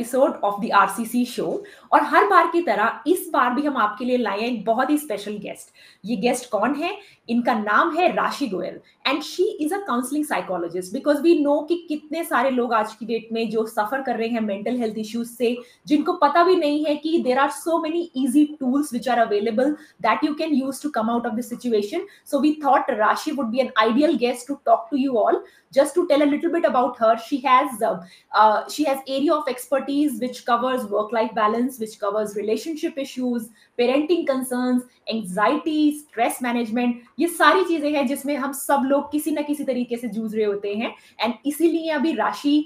[0.00, 1.46] Episode of the RCC show
[1.92, 4.98] और हर बार की तरह इस बार भी हम आपके लिए लाए एक बहुत ही
[4.98, 6.96] स्पेशल गेस्ट ये गेस्ट कौन है?
[7.28, 8.80] इनका नाम है Rashi Goyal.
[9.06, 13.06] And she is a counselling psychologist because we know कि कितने सारे लोग आज की
[13.06, 16.84] डेट में जो सफ़र कर रहे हैं मेंटल हेल्थ इश्यूज़ से जिनको पता भी नहीं
[16.84, 19.70] है कि there are so many easy tools which are available
[20.02, 23.46] that you can use to come out of the situation so we thought Rashi would
[23.46, 25.42] be an ideal guest to talk to you all
[25.72, 27.98] tell a little bit about her she has uh,
[28.32, 29.89] uh, she has area of expertise
[30.20, 33.48] which covers work life balance which covers relationship issues
[33.78, 39.42] parenting concerns anxiety stress management ये सारी चीज़ें हैं जिसमें हम सब लोग किसी ना
[39.42, 42.56] किसी तरीके से जूझ रहे होते हैं एंड इसीलिए अभी Rashi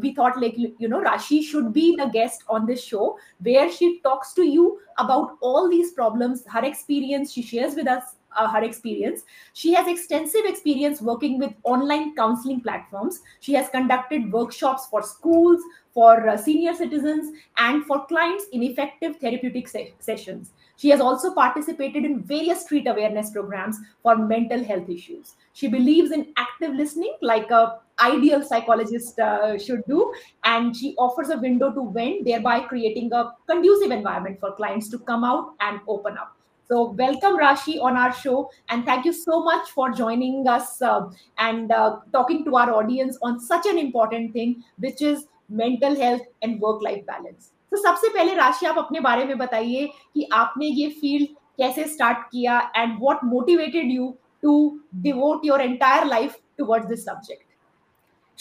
[0.00, 3.90] we thought like you know Rashi should be the guest on this show where she
[4.04, 8.62] talks to you about all these problems her experience she shares with us uh, her
[8.62, 9.22] experience.
[9.52, 13.20] She has extensive experience working with online counseling platforms.
[13.40, 15.62] She has conducted workshops for schools,
[15.92, 20.52] for uh, senior citizens, and for clients in effective therapeutic se- sessions.
[20.76, 25.34] She has also participated in various street awareness programs for mental health issues.
[25.54, 30.12] She believes in active listening, like a ideal psychologist uh, should do,
[30.44, 34.98] and she offers a window to vent, thereby creating a conducive environment for clients to
[34.98, 36.35] come out and open up.
[36.69, 41.09] So, welcome Rashi on our show, and thank you so much for joining us uh,
[41.37, 46.21] and uh, talking to our audience on such an important thing, which is mental health
[46.41, 47.51] and work-life balance.
[47.71, 52.25] तो सबसे पहले राशि आप अपने बारे में बताइए कि आपने ये फील्ड कैसे स्टार्ट
[52.31, 54.09] किया and what motivated you
[54.41, 54.55] to
[55.03, 57.49] devote your entire life towards this subject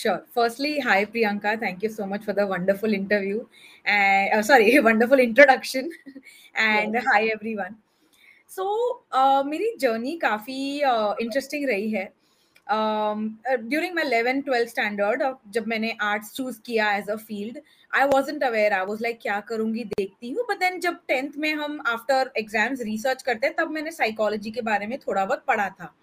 [0.01, 0.21] Sure.
[0.35, 1.51] Firstly, hi Priyanka.
[1.63, 3.41] Thank you so much for the wonderful interview.
[3.85, 5.91] And uh, sorry, wonderful introduction.
[6.69, 7.05] and yes.
[7.13, 7.77] hi everyone.
[8.50, 12.12] So so, uh, मेरी journey काफ़ी interesting uh, रही है.
[12.68, 17.58] During my eleven twelfth standard जब मैंने arts choose किया as a field
[17.92, 20.46] I wasn't aware I was like क्या करूँगी देखती हूँ.
[20.50, 24.62] बट देन जब टेंथ में हम आफ्टर एग्ज़ाम्स रिसर्च करते हैं तब मैंने साइकोलॉजी के
[24.62, 25.94] बारे में थोड़ा बहुत पढ़ा था.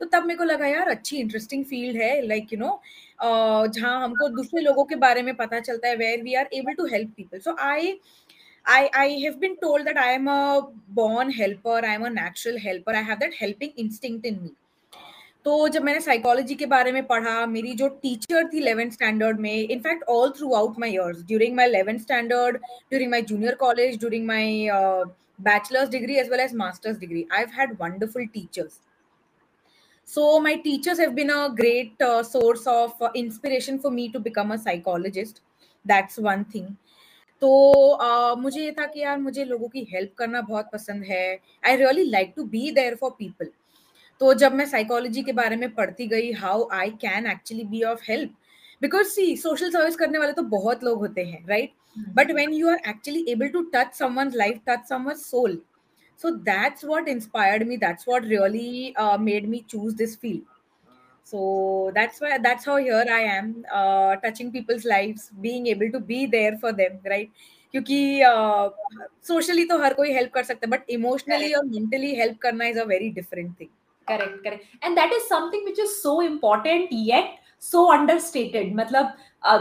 [0.00, 2.20] तो तब मेरे को लगा यार अच्छी इंटरेस्टिंग फ़ील्ड है.
[2.26, 2.80] लाइक यू नो
[3.22, 6.86] जहाँ हमको दूसरे लोगों के बारे में पता चलता है where we are able to
[6.86, 7.92] help people so I
[8.65, 12.59] I, I have been told that I am a born helper, I am a natural
[12.59, 14.51] helper, I have that helping instinct in me.
[15.45, 19.53] तो जब मैंने psychology के बारे में पढ़ा मेरी जो teacher थी इलेवेंथ स्टैंडर्ड में
[19.53, 24.67] in fact all throughout my years during my eleventh standard during my junior college during my
[25.39, 28.79] bachelor's degree as well as master's degree i've had wonderful teachers
[30.07, 34.19] so my teachers have been a great uh, source of uh, inspiration for me to
[34.19, 35.41] become a psychologist
[35.85, 36.75] that's one thing
[37.42, 37.48] तो
[38.02, 41.76] uh, मुझे ये था कि यार मुझे लोगों की help करना बहुत पसंद है। I
[41.76, 43.48] really like to be there for people
[44.20, 48.02] तो जब मैं साइकोलॉजी के बारे में पढ़ती गई how I can actually be of
[48.08, 48.34] help
[48.82, 51.72] because see social service करने वाले तो बहुत लोग होते हैं right
[52.14, 55.60] but when you are actually able to touch someone life touch someone soul
[56.22, 60.51] so that's what inspired me that's what really made me choose this this field.
[61.24, 66.00] So that's why that's how here i am uh, touching people's lives being able to
[66.00, 67.30] be there for them right?
[67.74, 68.22] क्योंकि
[69.26, 72.64] socially uh, तो हर कोई help कर सकता है but emotionally और mentally help करना
[72.66, 73.68] is a very different thing
[74.08, 79.12] correct correct and that is something which is so important yet so understated मतलब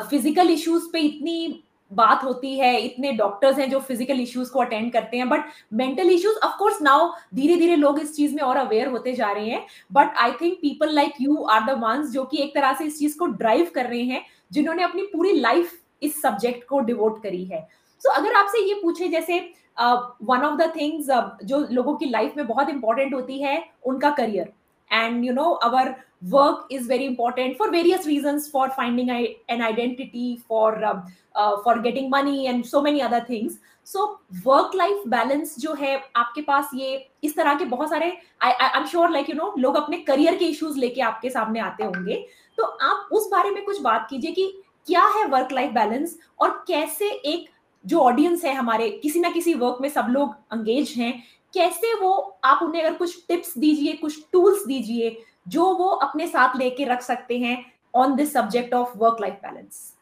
[0.10, 4.60] फ़िज़िकल uh, इश्यूज़ पे इतनी बात होती है इतने डॉक्टर्स हैं जो फ़िज़िकल इश्यूज़ को
[4.60, 8.42] अटेंड करते हैं but mental issues of course now धीरे धीरे लोग इस चीज़ में
[8.44, 12.12] और अवेयर होते जा रहे हैं but I think people like you are the ones
[12.12, 15.34] जो कि एक तरह से इस चीज़ को ड्राइव कर रहे हैं जिन्होंने अपनी पूरी
[15.40, 17.68] लाइफ इस सब्जेक्ट को डिवोट करी है।
[18.02, 19.40] सो so, अगर आपसे ये पूछे जैसे
[19.78, 21.08] वन ऑफ़ द थिंग्स
[21.46, 24.52] जो लोगों की लाइफ में बहुत इंपॉर्टेंट होती है उनका career
[24.92, 25.98] and you know our
[26.30, 31.04] work is very important for various reasons for finding an identity for um,
[31.36, 35.96] uh, for getting money and so many other things so work life balance जो है
[36.16, 38.12] आपके पास ये इस तरह के बहुत सारे
[38.44, 41.60] I I am sure like you know लोग अपने करियर के इश्यूज़ लेके आपके सामने
[41.60, 42.26] आते होंगे
[42.58, 44.52] तो आप उस बारे में कुछ बात कीजिए कि
[44.88, 47.50] क्या है वर्क लाइफ बैलेंस और कैसे एक
[47.86, 51.14] जो ऑडियंस है हमारे किसी ना किसी वर्क में सब लोग अंगेज हैं
[51.54, 55.18] कैसे वो, आप उन्हें अगर कुछ टिप्स दीजिए, कुछ टूल्स दीजिए,
[55.48, 57.64] जो वो अपने साथ लेके रख सकते हैं
[57.94, 59.94] on this subject of work life balance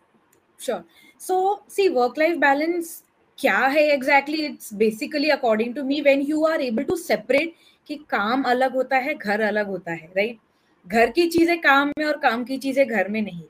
[0.59, 0.83] sure
[1.21, 3.01] so see work life balance
[3.37, 7.53] क्या है exactly it's basically according to me when you are able to separate
[7.89, 10.47] कि काम अलग होता है, घर अलग होता है राइट right?
[10.87, 13.43] घर की चीज़ें काम में और काम की चीज़ें घर में नहीं।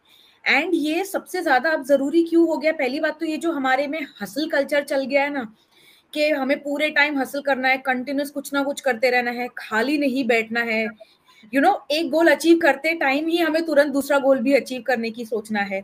[0.46, 2.72] एंड ये सबसे ज़्यादा अब ज़रूरी क्यों हो गया?
[2.74, 5.42] पहली बात तो ये जो हमारे में हसल कल्चर चल गया है ना
[6.14, 9.98] कि हमें पूरे टाइम हासिल करना है कंटिन्यूस कुछ ना कुछ करते रहना है खाली
[9.98, 13.94] नहीं बैठना है। यू you नो know, एक गोल अचीव करते टाइम ही हमें तुरंत
[13.94, 15.82] दूसरा गोल भी अचीव करने की सोचना है।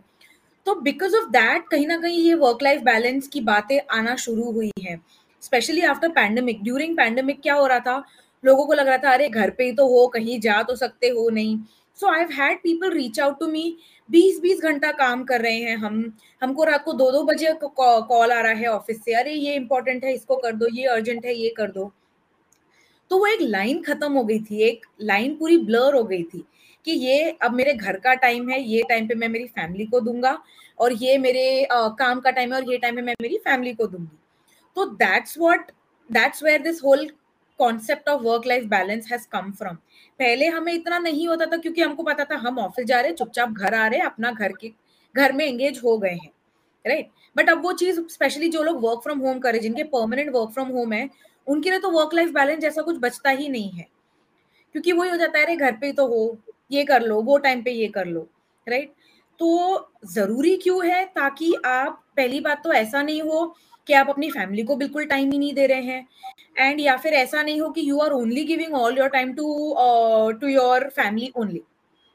[0.66, 4.52] तो बिकॉज़ ऑफ़ दैट कहीं ना कहीं ये वर्क लाइफ बैलेंस की बातें आना शुरू
[4.52, 5.00] हुई है।
[5.42, 8.04] Specially after pandemic during pandemic क्या हो रहा था?
[8.44, 11.10] लोगों को लग रहा था अरे घर पे ही तो हो कहीं जा तो सकते
[11.10, 11.58] हो नहीं।
[12.00, 13.78] So I had people reach out to me
[14.10, 16.02] बीस बीस घंटा काम कर रहे हैं हम
[16.42, 20.04] हमको रात को दो दो बजे कॉल आ रहा है ऑफ़िस से अरे ये इंपॉर्टेंट
[20.06, 21.92] है इसको कर दो ये अर्जेंट है ये कर दो।
[23.12, 26.44] तो वो एक लाइन खत्म हो गई थी एक लाइन पूरी ब्लर हो गई थी
[26.86, 30.00] कि ये अब मेरे घर का टाइम है ये टाइम पे मैं मेरी फैमिली को
[30.00, 30.38] दूँगा
[30.80, 33.74] और ये मेरे uh, काम का टाइम है और ये टाइम पे मैं मेरी फैमिली
[33.74, 34.18] को दूँगी।
[34.76, 35.72] तो that's what
[36.10, 37.10] that's where this whole
[37.60, 39.76] concept of work life balance has come from
[40.20, 43.16] पहले हमें इतना नहीं होता था क्योंकि हमको पता था हम ऑफ़िस जा रहे हैं,
[43.16, 44.72] चुपचाप घर आ रहे हैं, अपना घर के,
[45.16, 46.32] घर में एंगेज हो गए हैं
[46.86, 50.50] राइट बट अब वो चीज़ स्पेशली जो लोग वर्क फ्रॉम होम करे जिनके परमानेंट वर्क
[50.50, 51.10] फ्रॉम होम है,
[51.48, 53.88] उनके लिए तो वर्क लाइफ बैलेंस जैसा कुछ बचता ही नहीं है।
[54.76, 56.38] क्योंकि वही हो जाता है, अरे, घर पे तो हो,
[56.72, 58.28] ये कर लो, वो टाइम पे ये कर लो
[58.68, 58.94] राइट
[59.40, 63.56] तो ज़रूरी क्यों है ताकि आप, पहली बात तो ऐसा नहीं हो
[63.88, 66.08] कि आप अपनी फैमिली को बिल्कुल टाइम ही नहीं दे रहे हैं।
[66.60, 69.76] एंड या फिर ऐसा नहीं हो कि you are only giving all your time to
[70.42, 71.62] to your family only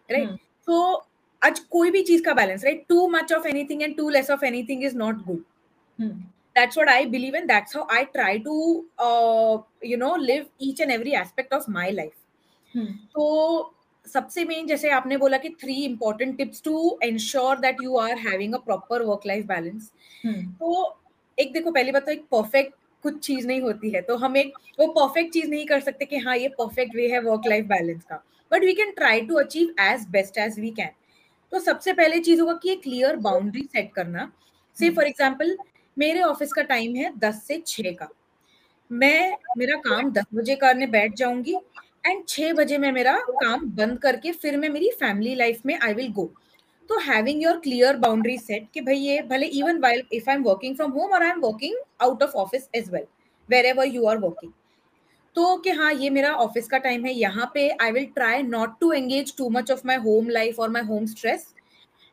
[0.08, 0.36] right
[0.66, 0.82] तो
[1.42, 4.44] आज कोई भी चीज़ का balance right too much of anything and too less of
[4.44, 5.44] anything is not good
[6.56, 8.54] that's what i believe and that's how i try to
[8.98, 12.16] uh, you know live each and every aspect of my life.
[12.74, 12.88] Hmm.
[13.14, 13.74] तो
[14.06, 18.54] सबसे main जैसे आपने बोला कि three important tips to ensure that you are having
[18.54, 19.90] a proper work life balance
[20.26, 20.99] तो
[21.40, 24.52] एक देखो पहली बात तो एक परफेक्ट कुछ चीज़ नहीं होती है तो हम एक
[24.78, 28.02] वो परफेक्ट चीज़ नहीं कर सकते कि हाँ ये परफेक्ट वे है वर्क लाइफ बैलेंस
[28.04, 28.22] का।
[28.52, 30.90] But we can try to achieve as best as we can
[31.52, 34.30] तो सबसे पहले चीज़ होगा कि एक क्लियर बाउंड्री सेट करना।
[34.76, 35.56] से फॉर एग्ज़ाम्पल
[35.96, 38.08] मेरे ऑफ़िस का टाइम है दस से छः का।
[38.90, 41.54] मैं मेरा काम दस बजे करने बैठ जाऊँगी
[42.06, 45.94] एंड छः बजे मैं मेरा काम बंद करके फिर मैं मेरी फैमिली लाइफ में आई
[45.94, 46.30] विल गो
[46.90, 50.42] तो having your clear boundary set कि भाई ये भले even while if I am
[50.42, 53.04] working from home और I am working out of office as well
[53.66, 54.52] wherever you are working
[55.36, 58.74] तो कि हाँ ये मेरा ऑफ़िस का टाइम है, यहाँ पे I will try not
[58.80, 61.46] to engage too much of my home life और my home stress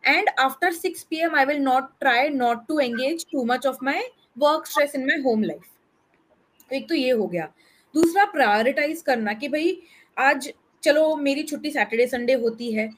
[0.04, 3.84] and after six P M I will not try not to engage too much of
[3.84, 4.04] my
[4.40, 7.52] work stress in my home life एक तो ये हो गया।
[7.96, 9.78] दूसरा prioritise करना कि भाई
[10.18, 10.52] आज
[10.84, 12.90] चलो मेरी छुट्टी सैटरडे संडे होती है।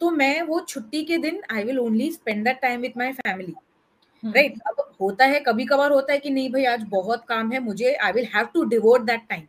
[0.00, 3.54] तो मैं वो छुट्टी के दिन I will only spend that time with my family
[4.22, 7.60] right अब होता है कभी कभार होता है कि नहीं भाई आज बहुत काम है
[7.60, 9.42] मुझे I will have to devote that time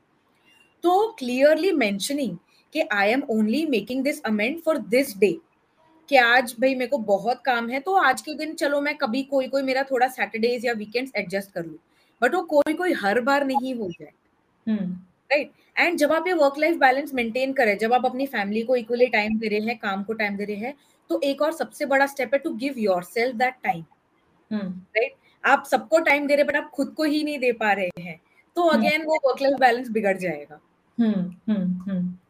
[0.83, 2.37] तो क्लियरली मैंशनिंग
[2.73, 5.31] कि I am only making this amend for this day
[6.09, 9.23] कि आज भाई मेरे को बहुत काम है तो आज के दिन चलो मैं कभी
[9.23, 11.77] कोई कोई मेरा थोड़ा सैटरडेज या वीकेंड्स एडजस्ट कर लू।
[12.21, 14.11] बट वो कोई कोई हर बार नहीं हो जाए।
[15.31, 15.51] राइट.
[15.79, 19.07] एंड जब आप ये वर्क लाइफ बैलेंस मेंटेन करें जब आप अपनी फैमिली को इक्वली
[19.07, 20.73] टाइम दे रहे हैं काम को टाइम दे रहे हैं
[21.09, 23.83] तो एक और सबसे बड़ा स्टेप है to give your self that time
[24.53, 25.13] right
[25.45, 28.19] आप सबको टाइम दे रहे बट आप खुद को ही नहीं दे पा रहे हैं
[28.55, 29.05] तो अगेन hmm.
[29.05, 30.59] वो वर्क लाइफ बैलेंस बिगड़ जाएगा।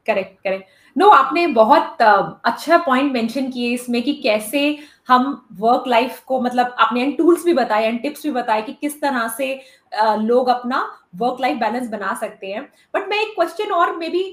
[0.07, 0.65] करेक्ट करेक्ट
[0.97, 4.77] नो आपने बहुत अच्छा पॉइंट मेंशन किए इसमें कि कैसे
[5.07, 8.73] हम वर्क लाइफ को मतलब आपने एंड टूल्स भी बताए एंड टिप्स भी बताए कि
[8.73, 9.53] किस तरह से
[9.93, 10.81] लोग अपना
[11.15, 12.63] वर्क लाइफ बैलेंस बना सकते हैं।
[12.95, 14.23] बट मैं एक क्वेश्चन और मे बी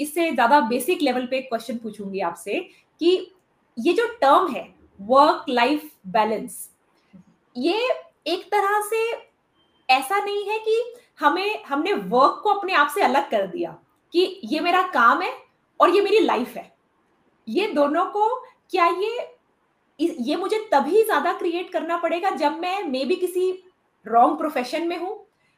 [0.00, 2.58] इससे ज़्यादा बेसिक लेवल पे एक क्वेश्चन पूछूँगी आपसे
[3.00, 3.16] कि
[3.76, 4.68] ये जो टर्म है
[5.00, 6.68] वर्क लाइफ बैलेंस
[7.56, 7.88] ये
[8.26, 9.00] एक तरह से
[9.88, 10.82] ऐसा नहीं है कि
[11.20, 13.76] हमें, हमने वर्क को अपने आप से अलग कर दिया
[14.12, 15.32] कि ये मेरा काम है
[15.80, 16.70] और ये मेरी लाइफ है।
[17.48, 18.28] ये दोनों को
[18.70, 19.18] क्या ये
[20.20, 23.50] ये मुझे तभी ज़्यादा क्रिएट करना पड़ेगा जब मैं मे बी किसी
[24.06, 25.14] रॉन्ग प्रोफेशन में हूँ।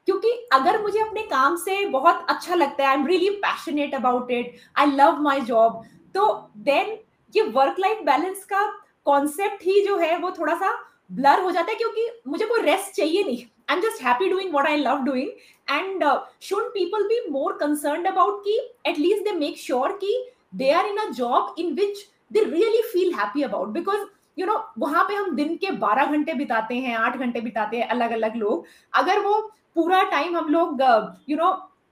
[0.09, 4.31] क्योंकि अगर मुझे अपने काम से बहुत अच्छा लगता है I am really passionate about
[4.31, 5.83] it I love my job
[6.15, 6.27] तो
[6.67, 6.97] देन
[7.35, 8.65] ये वर्क लाइफ बैलेंस का
[9.07, 10.73] कॉन्सेप्ट ही जो है वो थोड़ा सा
[11.13, 14.51] ब्लर हो जाता है क्योंकि मुझे कोई रेस्ट चाहिए नहीं। I am just happy doing
[14.53, 15.29] what I love doing
[15.71, 16.05] and
[16.43, 20.17] should people be more concern about की at least they make sure की
[20.55, 24.05] they are in a job in which they really feel happy about because
[24.37, 27.87] you know वहाँ पे हम दिन के बारह घंटे बिताते हैं, आठ घंटे बिताते हैं
[27.89, 29.41] अलग अलग लोग। अगर वो
[29.75, 30.83] पूरा टाइम हम लोग
[31.29, 31.51] यू नो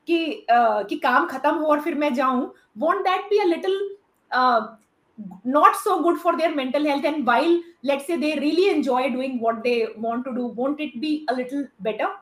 [0.09, 3.79] कि कि काम खत्म हो और फिर मैं जाऊँ won't that be a little
[5.49, 9.41] not so good for their mental health and while let say they really enjoy doing
[9.43, 12.15] what they want to do won't it be a little better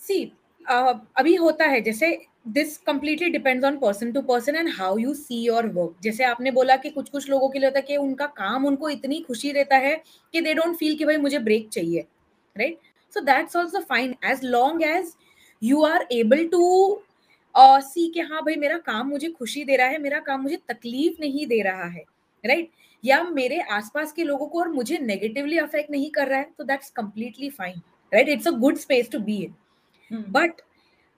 [0.00, 0.22] see
[0.60, 2.10] अभी होता है, जैसे
[2.46, 6.50] this completely depends on person to person and how you see your work जैसे आपने
[6.50, 9.52] बोला कि कुछ कुछ लोगों के लिए होता है कि उनका काम उनको इतनी खुशी
[9.52, 9.94] देता है
[10.34, 12.06] कि दे डोंट फील कि भाई मुझे ब्रेक चाहिए
[12.56, 12.78] right
[13.12, 15.12] so that's also fine as long as
[15.62, 16.64] you are able to
[17.54, 21.20] see कि हाँ भाई मेरा काम मुझे खुशी दे रहा है मेरा काम मुझे तकलीफ़
[21.20, 22.04] नहीं दे रहा है
[22.44, 22.80] राइट right?
[23.04, 26.64] या मेरे आसपास के लोगों को और मुझे नेगेटिवली अफेक्ट नहीं कर रहा है तो
[26.64, 27.80] that's completely fine
[28.12, 30.60] right it's a good space to be in but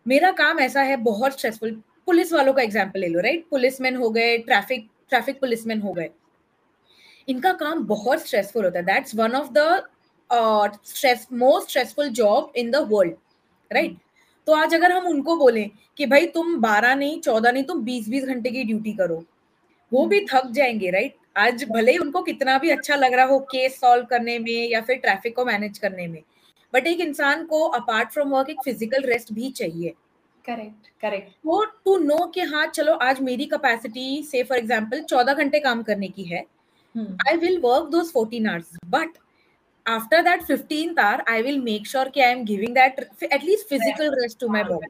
[0.07, 4.11] मेरा काम ऐसा है, बहुत स्ट्रेसफुल पुलिस वालों का एग्ज़ाम्पल ले लो राइट पुलिसमैन हो
[4.11, 6.09] गए ट्रैफ़िक ट्रैफ़िक पुलिसमैन हो गए।
[7.29, 9.83] इनका काम बहुत स्ट्रेसफुल होता है। That's one of the
[10.87, 13.15] stress most stressful job in the world
[13.71, 13.97] right
[14.47, 18.09] तो आज अगर हम उनको बोलें कि भाई तुम बारह नहीं, चौदह नहीं, तुम बीस
[18.09, 19.23] बीस घंटे की ड्यूटी करो,
[19.93, 23.39] वो भी थक जाएँगे राइट आज भले ही उनको कितना भी अच्छा लग रहा हो
[23.51, 26.23] केस सॉल्व करने में या फिर ट्रैफ़िक को मैनेज करने में
[26.77, 29.95] बट एक इंसान को अपार्ट फ्रॉम वर्क एक फ़िज़िकल रेस्ट भी चाहिए।
[30.45, 31.31] करेक्ट करेक्ट
[31.85, 36.09] टू नो के हाँ चलो आज मेरी कैपेसिटी से फॉर एग्ज़ाम्पल चौदह घंटे काम करने
[36.09, 36.45] की है।
[36.95, 38.03] I will work though
[38.91, 39.19] but
[39.87, 44.15] after that fifteen hour I will make sure कि I am giving that at least physical
[44.21, 44.89] rest to my body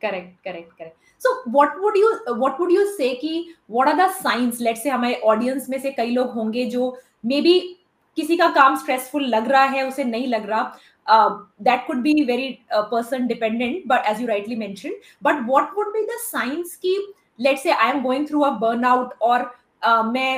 [0.00, 3.32] correct correct correct so what would you what would you say कि
[3.70, 7.40] what are the signs let say हमारे audience में से कई लोग होंगे जो may
[7.40, 7.58] be
[8.16, 10.78] किसी का काम स्ट्रेसफुल लग रहा है उसे नहीं लग रहा।
[11.14, 11.30] Uh,
[11.68, 15.90] that could be very uh, person dependent but as you rightly mentioned but what would
[15.96, 16.94] be the signs ki
[17.48, 19.40] let's say i am going through a burnout or
[19.82, 20.30] uh, मैं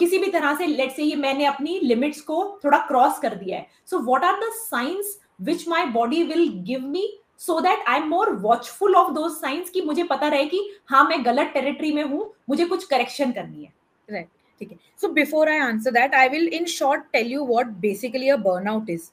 [0.00, 3.58] किसी भी तरह से लेट से ये मैंने अपनी limits को थोड़ा क्रॉस कर दिया
[3.58, 7.02] है। So what are the signs which my body will give me
[7.38, 10.60] so that I am more watchful of those signs कि मुझे पता रहे कि
[10.90, 13.72] हाँ मैं गलत टेरिटरी में हूँ मुझे कुछ करेक्शन करनी है।
[14.08, 14.28] राइट
[14.60, 18.28] ठीक है। So before I answer that I will in short tell you what basically
[18.28, 19.10] a burnout is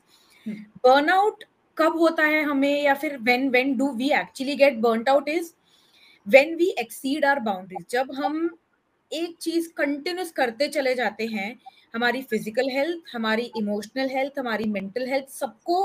[0.48, 1.44] burnout
[1.78, 5.52] कब होता है हमें या फिर when when do we actually get burned out is
[6.28, 8.50] when we exceed our boundaries जब हम
[9.12, 11.56] एक चीज़ continuous करते चले जाते हैं
[11.96, 15.80] हमारी फ़िज़िकल हेल्थ हमारी इमोशनल हेल्थ हमारी मेंटल हेल्थ सबको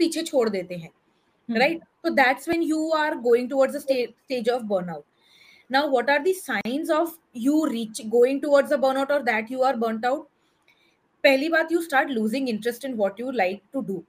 [0.00, 0.90] पीछे छोड़ देते हैं
[1.48, 5.04] राइट तो that's when you are going towards the stage of burnout
[5.70, 9.62] now what are the signs of you reach going towards the burnout और that you
[9.62, 10.26] are burned out
[11.26, 14.02] पहली बात you start losing interest in what you like to do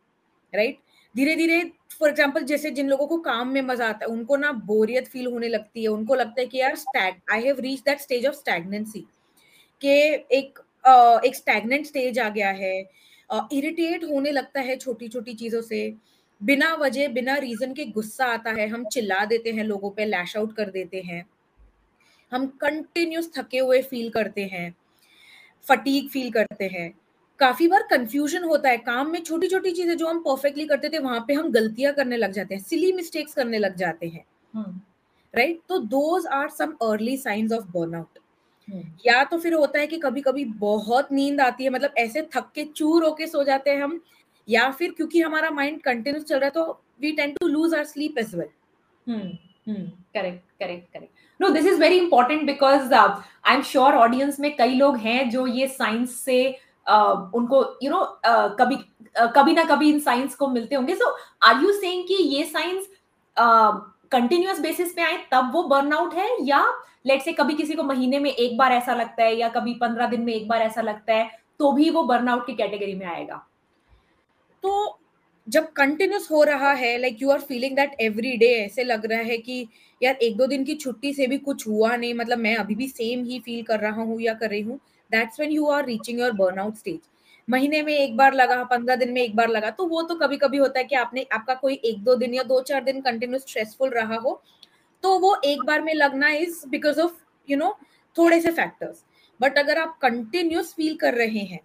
[0.54, 0.78] right
[1.16, 4.52] धीरे धीरे for example जैसे जिन लोगों को काम में मज़ा आता है उनको ना
[4.66, 8.00] बोरियत फील होने लगती है उनको लगता है कि यार stag I have reach that
[8.02, 9.06] stage of stagnancy
[9.82, 9.98] के
[10.38, 12.76] एक uh, एक स्टैगनेंट स्टेज आ गया है
[13.30, 15.82] इरिटेट uh, होने लगता है छोटी छोटी चीज़ों से
[16.42, 20.36] बिना वजह बिना रीजन के गुस्सा आता है हम चिल्ला देते हैं लोगों पे लैश
[20.38, 21.26] आउट कर देते हैं
[22.32, 24.74] हम कंटिन्यूस थके हुए फील करते हैं
[25.66, 26.90] फटीक फील करते हैं
[27.40, 31.00] काफ़ी बार कंफ्यूजन होता है काम में छोटी छोटी चीज़ें जो हम परफेक्टली करते थे
[31.00, 34.26] वहाँ पे हम गलतियाँ करने लग जाते हैं सिली मिस्टेक्स करने लग जाते हैं।
[35.34, 35.68] Right right?
[35.70, 38.20] तो those are some early signs of burnout
[39.06, 42.52] या तो फिर होता है कि कभी कभी बहुत नींद आती है मतलब ऐसे थक
[42.56, 44.00] के चूर होके सो जाते हैं हम
[44.48, 47.84] या फिर क्योंकि हमारा माइंड कंटिन्यूस चल रहा है तो we tend to lose our
[47.86, 48.50] sleep as well
[49.70, 54.76] correct correct correct no this is very important because I am sure audience में कई
[54.76, 56.40] लोग हैं जो ये साइंस से
[56.88, 58.04] उनको यू नो
[58.60, 58.78] कभी
[59.36, 62.88] कभी ना कभी इन साइंस को मिलते होंगे। सो आर यू सेइंग कि ये साइंस
[64.12, 66.28] कंटिन्यूस बेसिस पे आए, तब वो बर्नआउट है?
[66.42, 66.64] या
[67.08, 70.08] लेट से कभी किसी को महीने में एक बार ऐसा लगता है, या कभी पंद्रह
[70.08, 71.30] दिन में एक बार ऐसा लगता है
[71.60, 73.36] तो भी वो बर्नआउट की कैटेगरी में आएगा।
[74.64, 75.00] तो
[75.48, 79.20] जब कंटिन्यूस हो रहा है like you are feeling that every day ऐसे लग रहा
[79.22, 79.68] है कि,
[80.02, 82.88] यार, एक दो दिन की छुट्टी से भी कुछ हुआ नहीं मतलब मैं अभी भी
[82.88, 84.80] सेम ही फील कर रहा हूँ या कर रही हूँ
[85.12, 87.00] that's when you are reaching your burnout stage
[87.48, 90.38] महीने में एक बार लगा पंद्रह दिन में एक बार लगा तो वो तो कभी
[90.38, 93.40] कभी होता है कि आपने आपका कोई एक दो दिन या दो चार दिन कंटिन्यू
[93.40, 94.42] स्ट्रेसफुल रहा हो
[95.04, 97.14] तो वो एक बार में लगना is because of
[97.50, 97.78] you know
[98.16, 99.04] थोड़े से फैक्टर्स
[99.40, 101.60] बट अगर आप कंटिन्यूस फील कर रहे हैं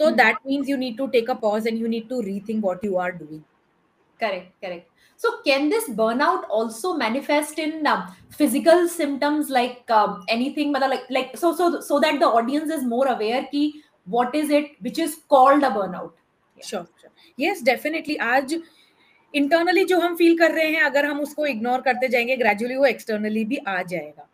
[0.00, 2.84] तो that means you need to take a pause and you need to rethink what
[2.84, 3.40] you are doing
[4.20, 10.72] correct correct So, can this burnout also manifest in uh, physical symptoms like uh, anything,
[10.72, 14.70] like like so so so that the audience is more aware ki what is it
[14.80, 16.12] which is called a burnout?
[16.58, 16.66] Yeah.
[16.66, 17.10] Sure, sure.
[17.38, 18.18] Yes, definitely.
[18.18, 18.56] आज
[19.34, 22.84] internally जो हम feel कर रहे हैं अगर हम उसको ignore करते जाएँगे ग्रेजुअली वो
[22.86, 24.28] एक्सटर्नली भी आ जाएगा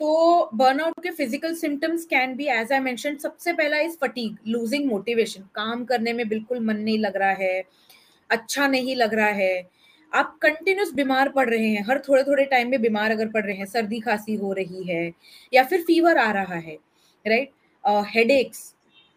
[0.00, 4.88] तो बर्नआउट के physical symptoms can be as I mention सबसे पहला इज़ फटीग लूजिंग
[4.90, 7.62] मोटिवेशन काम करने में बिल्कुल मन नहीं लग रहा है
[8.30, 9.54] अच्छा नहीं लग रहा है
[10.12, 13.56] आप कंटिन्यूस बीमार पड़ रहे हैं, हर थोड़े थोड़े टाइम में बीमार अगर पड़ रहे
[13.56, 15.12] हैं, सर्दी खांसी हो रही है,
[15.52, 16.78] या फिर फीवर आ रहा है
[17.24, 17.50] right
[18.08, 18.72] headaches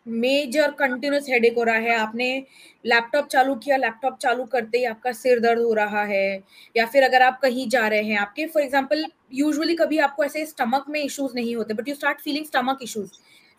[0.06, 2.44] major continuous headache हो रहा है, आपने
[2.86, 6.44] लैपटॉप चालू किया लैपटॉप चालू करते ही आपका सिर दर्द हो रहा है,
[6.75, 10.46] या फिर अगर आप कहीं जा रहे हैं, आपके फॉर एग्ज़ाम्पल यूजुअली कभी आपको ऐसे
[10.46, 13.12] स्टमक में इश्यूज़ नहीं होते but you start feeling stomach issues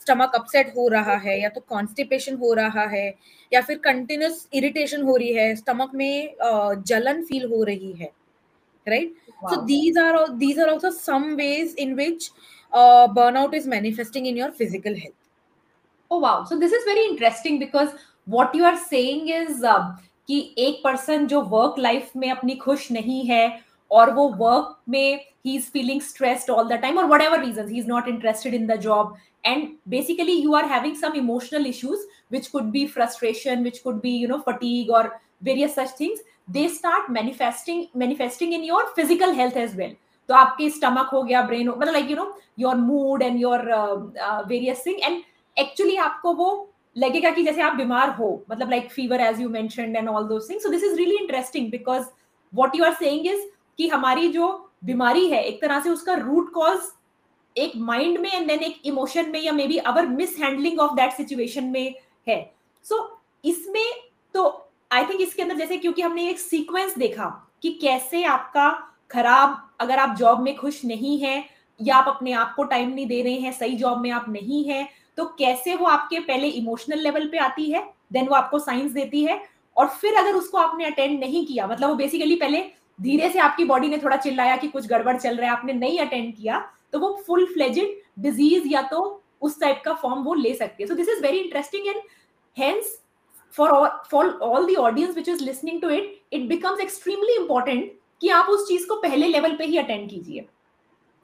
[0.06, 3.06] stomach upset हो रहा है या तो कॉन्स्टिपेशन हो रहा है
[3.52, 6.34] या फिर कंटिन्यूस इरिटेशन हो रही है स्टमक में
[6.86, 8.10] जलन फील हो रही है
[8.86, 12.30] right so these are these are also some ways in which
[12.72, 15.14] burnout is manifesting in your physical health
[16.10, 17.88] oh wow so this is very interesting because
[18.26, 19.66] what you are saying is
[20.28, 23.46] कि एक person जो work life में अपनी खुश नहीं है
[23.90, 27.78] और वो वर्क में ही is feeling stressed all the time और whatever reason he
[27.78, 29.14] is not interested in the job
[29.44, 34.16] and basically you are having some emotional issues which could be frustration which could be
[34.16, 35.14] you know fatigue और
[35.44, 39.96] various such things they start manifesting manifesting in your physical health as well
[40.28, 43.60] तो आपके stomach हो गया brain हो मतलब like you know your mood and your
[44.48, 45.22] various thing and
[45.56, 46.48] actually आपको वो
[46.96, 50.38] लगेगा कि जैसे आप बीमार हो मतलब like fever as you mention and all those
[50.40, 52.06] things so this is really interesting because
[52.52, 53.40] what you are saying is
[53.78, 54.48] कि हमारी जो
[54.84, 56.78] बीमारी है एक तरह से उसका रूट कॉज
[57.56, 60.06] एक माइंड में एंड देन एक इमोशन में या maybe our
[60.38, 61.94] mishandling of that situation में
[62.28, 62.40] है।
[62.84, 63.04] सो so,
[63.44, 63.92] इसमें
[64.34, 67.26] तो आई थिंक इसके अंदर जैसे क्योंकि हमने एक सीक्वेंस देखा
[67.62, 68.70] कि कैसे आपका
[69.10, 71.44] खराब अगर आप जॉब में खुश नहीं है
[71.80, 74.64] या आप अपने आप को टाइम नहीं दे रहे हैं सही जॉब में आप नहीं
[74.64, 78.90] है तो कैसे वो आपके पहले इमोशनल लेवल पे आती है देन वो आपको साइंस
[78.92, 79.40] देती है
[79.76, 82.64] और फिर अगर उसको आपने अटेंड नहीं किया मतलब वो बेसिकली पहले
[82.98, 85.98] धीरे से आपकी बॉडी ने थोड़ा चिल्लाया कि कुछ गड़बड़ चल रहा है, आपने नहीं
[86.00, 86.58] अटेंड किया
[86.92, 90.88] तो वो फुल फ्लेजेड डिज़ीज़ या तो उस टाइप का फॉर्म वो ले सकती है।
[90.88, 92.00] So this is very interesting and
[92.56, 92.98] hence
[93.54, 93.70] for
[94.10, 98.48] for all the audience which is listening to it it becomes extremely important कि आप
[98.50, 100.46] उस चीज़ को पहले लेवल पे ही अटेंड कीजिए।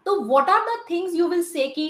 [0.07, 1.85] तो what are the things you will say कि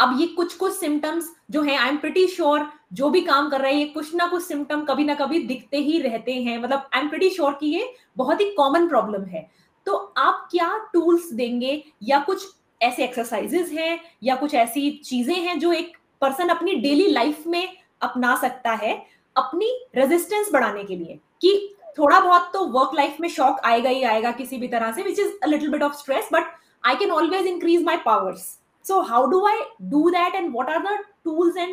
[0.00, 3.60] अब ये कुछ कुछ सिम्टम्स जो है आई एम प्रिटी श्योर जो भी काम कर
[3.60, 7.00] रहे हैं कुछ ना कुछ सिम्टम कभी ना कभी दिखते ही रहते हैं। मतलब आई
[7.00, 9.48] एम प्रिटी श्योर कि ये बहुत ही कॉमन प्रॉब्लम है।
[9.86, 12.46] तो आप क्या टूल्स देंगे या कुछ
[12.80, 17.76] ऐसे एक्सरसाइजेस हैं या कुछ ऐसी चीज़ें हैं जो एक पर्सन अपनी डेली लाइफ में
[18.02, 18.94] अपना सकता है
[19.36, 21.18] अपनी रेजिस्टेंस बढ़ाने के लिए?
[21.42, 25.02] कि थोड़ा बहुत तो वर्क लाइफ में शॉक आएगा ही आएगा किसी भी तरह से
[25.02, 26.52] which is a little bit of stress but
[26.84, 29.58] I can always increase my powers so how do I
[29.90, 31.70] do that and what are the tools and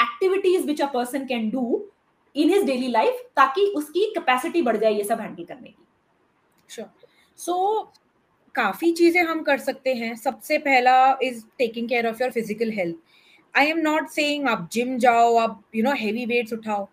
[0.00, 1.64] activities which a person can do
[2.36, 5.76] in his daily life ताकि उसकी capacity बढ़ जाए ये सब handle करने की?
[6.68, 6.88] Sure.
[7.38, 7.54] so,
[8.54, 12.96] काफ़ी चीज़ें हम कर सकते हैं। सबसे पहला is taking care of your physical health
[13.54, 16.88] I am not saying आप जिम जाओ, आप यू नो हैवी वेट्स उठाओ।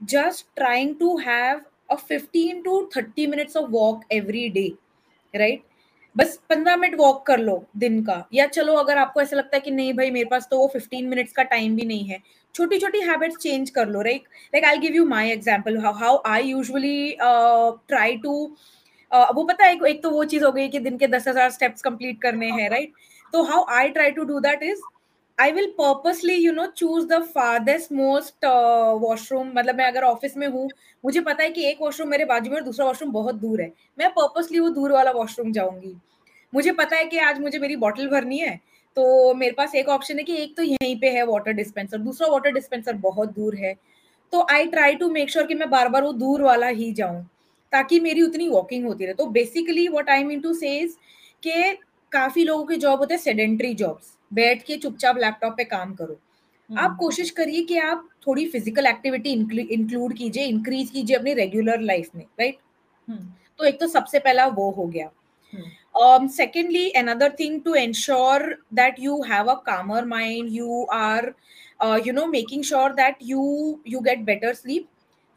[0.00, 4.66] Just trying to have a fifteen to thirty minutes of walk every day
[5.34, 5.62] right
[6.16, 9.60] बस पंद्रह मिनट वॉक कर लो दिन का। या चलो अगर आपको ऐसा लगता है
[9.60, 12.18] कि नहीं भाई मेरे पास तो वो फिफ्टीन मिनट्स का टाइम भी नहीं है
[12.54, 16.42] छोटी छोटी हैबिट्स चेंज कर लो right like I give you my example how I
[16.42, 18.34] usually try to
[19.10, 21.82] वो पता है एक तो वो चीज़ हो गई कि दिन के दस हज़ार स्टेप्स
[21.82, 22.92] कंप्लीट करने हैं राइट
[23.32, 24.80] तो how I try to do that is
[25.38, 28.44] I will purposely you know choose the farthest most
[29.02, 30.68] washroom मतलब मैं अगर ऑफ़िस में हूँ,
[31.04, 33.70] मुझे पता है कि एक वॉशरूम मेरे बाजू में और दूसरा वॉशरूम बहुत दूर है।
[33.98, 35.94] मैं पर्पसली वो दूर वाला वॉशरूम जाऊँगी।
[36.52, 38.56] मुझे पता है कि आज मुझे मेरी बॉटल भरनी है
[38.96, 42.28] तो मेरे पास एक ऑप्शन है कि एक तो यहीं पे है वाटर डिस्पेंसर दूसरा
[42.28, 43.74] वाटर डिस्पेंसर बहुत दूर है।
[44.32, 47.22] तो I try to make sure कि मैं बार बार वो दूर वाला ही जाऊँ,
[47.72, 50.96] ताकि मेरी उतनी वॉकिंग होती रहे। तो basically what I mean to says
[51.42, 51.72] के
[52.12, 56.18] काफ़ी लोगों के जॉब होते हैं सेडेंट्री जॉब्स बैठ के चुपचाप लैपटॉप पे काम करो।
[56.70, 61.80] हम्म। आप कोशिश करिए कि आप थोड़ी फ़िज़िकल एक्टिविटी इंक्लूड कीजिए इंक्रीज कीजिए अपनी रेगुलर
[61.82, 62.58] लाइफ में राइट
[63.08, 65.10] हम्म। तो एक तो सबसे पहला वो हो गया।
[66.28, 68.42] Secondly another thing to ensure
[68.74, 71.32] that you have a calmer mind you are
[72.06, 73.42] you know making sure that you
[73.88, 74.86] you get better sleep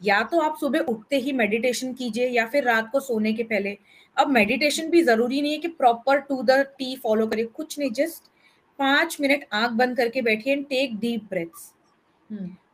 [0.01, 3.77] या तो आप सुबह उठते ही मेडिटेशन कीजिए या फिर रात को सोने के पहले।
[4.17, 7.91] अब मेडिटेशन भी ज़रूरी नहीं है कि proper to the T follow करिए कुछ नहीं
[7.93, 8.31] जस्ट
[8.79, 11.71] पाँच मिनट आँख बंद करके बैठिए एंड टेक डीप ब्रेथ्स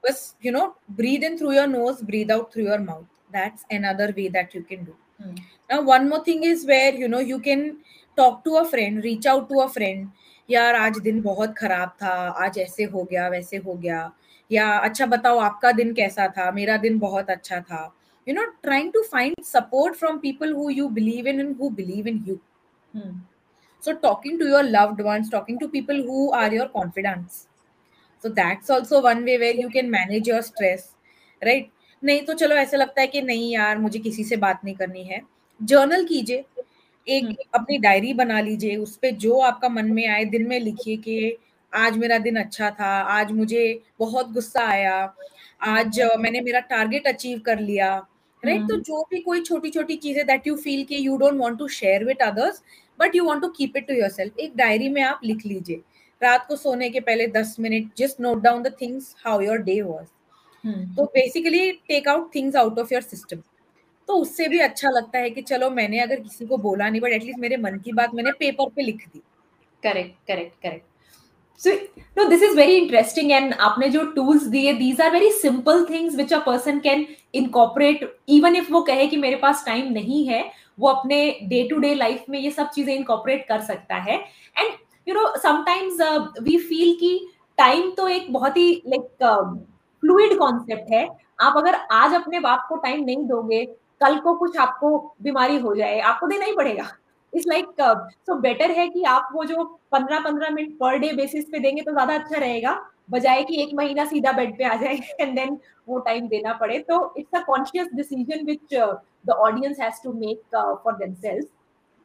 [0.06, 4.12] बस you know breathe in through your nose breathe out through your mouth that's another
[4.12, 4.96] way that you can do
[5.70, 7.70] now one more thing is where you know you can
[8.18, 10.08] talk to a friend reach out to a friend
[10.50, 12.14] यार आज दिन बहुत खराब था
[12.46, 14.12] आज ऐसे हो गया वैसे हो गया
[14.52, 17.84] या अच्छा बताओ आपका दिन कैसा था मेरा दिन बहुत अच्छा था
[18.28, 22.08] you know trying to find support from people who you believe in and who believe
[22.08, 22.40] in you
[23.82, 27.48] so talking to your loved ones talking to people who are your confidants
[28.24, 30.89] so that's also one way where you can manage your stress
[31.41, 31.72] right
[32.04, 35.04] नहीं तो चलो ऐसा लगता है कि नहीं यार मुझे किसी से बात नहीं करनी
[35.04, 35.22] है
[35.60, 36.44] जर्नल कीजिए
[37.08, 37.36] एक hmm.
[37.56, 41.38] अपनी डायरी बना लीजिए उस पर जो आपका मन में आए दिन में लिखिए कि
[41.74, 43.63] आज मेरा दिन अच्छा था आज मुझे
[44.00, 44.96] बहुत गुस्सा आया
[45.70, 47.96] आज मैंने मेरा टारगेट अचीव कर लिया
[48.44, 48.70] राइट right?
[48.70, 51.58] तो हम्म। जो भी कोई छोटी छोटी चीज़ें दैट यू फील कि you don't want
[51.58, 52.62] to share with others
[53.02, 55.82] but you want to keep it to yourself एक डायरी में आप लिख लीजिए।
[56.22, 59.82] रात को सोने के पहले दस minute just note down the things how your day
[59.82, 60.06] was
[60.96, 63.38] तो basically take out things out of your system
[64.08, 67.12] तो उससे भी अच्छा लगता है कि चलो मैंने अगर किसी को बोला नहीं बट
[67.14, 69.22] एटलीस्ट मेरे मन की बात मैंने पेपर पे लिख दी।
[69.84, 70.86] Correct correct correct
[71.62, 71.72] so
[72.18, 76.16] no this is very interesting and आपने जो tools दिए these are very simple things
[76.20, 77.04] which a person can
[77.42, 78.02] incorporate
[78.38, 80.40] even if वो कहे कि मेरे पास time नहीं है
[80.82, 84.72] वो अपने डे टू डे लाइफ में ये सब चीज़ें इनकॉपरेट कर सकता है। And
[85.08, 86.02] you know sometimes
[86.41, 87.17] we feel कि
[87.58, 89.08] टाइम तो एक बहुत ही लाइक
[90.04, 91.08] फ्लूड कॉन्सेप्ट है।
[91.39, 93.63] आप अगर आज अपने बाप को टाइम नहीं दोगे,
[94.02, 96.88] कल को कुछ आपको बीमारी हो जाए, आपको देना ही पड़ेगा।
[97.34, 101.46] इट्स लाइक सो बेटर है कि आप वो जो पंद्रह पंद्रह मिनट पर डे बेसिस
[101.52, 102.74] पे देंगे तो ज़्यादा अच्छा रहेगा।
[103.12, 106.80] बजाय कि एक महीना सीधा बेड पे आ जाए एंड देन वो टाइम देना पड़े।
[106.80, 108.74] तो it's a conscious decision which
[109.26, 111.47] the audience has to make for themselves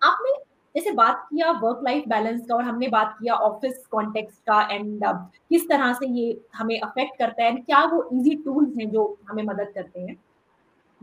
[0.02, 0.34] आपने
[0.74, 5.04] जैसे बात किया वर्क लाइफ बैलेंस का और हमने बात किया ऑफ़िस कॉन्टेक्स्ट का एंड
[5.04, 5.14] uh,
[5.50, 9.04] किस तरह से ये हमें अफेक्ट करता है एंड क्या वो इजी टूल्स हैं जो
[9.30, 10.16] हमें मदद करते हैं?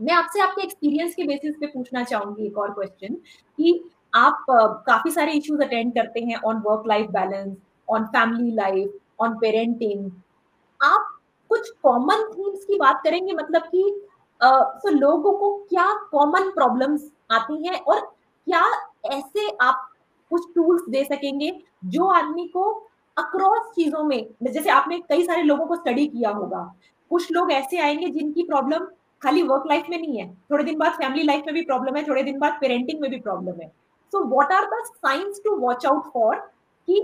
[0.00, 3.14] मैं आपसे आपके एक्सपीरियंस के बेसिस पे पूछना चाहूँगी एक और क्वेश्चन
[3.58, 3.80] कि
[4.14, 7.56] आप uh, काफ़ी सारे इश्यूज़ अटेंड करते हैं on work life balance
[7.88, 10.10] on family life on parenting
[10.80, 11.10] आप
[11.50, 13.82] कुछ कॉमन थीम्स की बात करेंगे मतलब कि
[14.40, 18.00] सो uh, लोगों को क्या कॉमन प्रॉब्लम्स आती हैं और
[18.46, 18.62] क्या
[19.12, 19.88] ऐसे आप
[20.30, 21.50] कुछ टूल्स दे सकेंगे
[21.84, 22.70] जो आदमी को
[23.16, 26.62] अक्रॉस चीज़ों में जैसे आपने कई सारे लोगों को स्टडी किया होगा।
[27.10, 28.86] कुछ लोग ऐसे आएँगे जिनकी प्रॉब्लम
[29.22, 32.06] खाली वर्क लाइफ में नहीं है। थोड़े दिन बाद फैमिली लाइफ में भी प्रॉब्लम है
[32.08, 33.68] थोड़े दिन बाद पेरेंटिंग में भी प्रॉब्लम है।
[34.12, 36.36] So what are the signs to watch out for
[36.88, 37.00] कि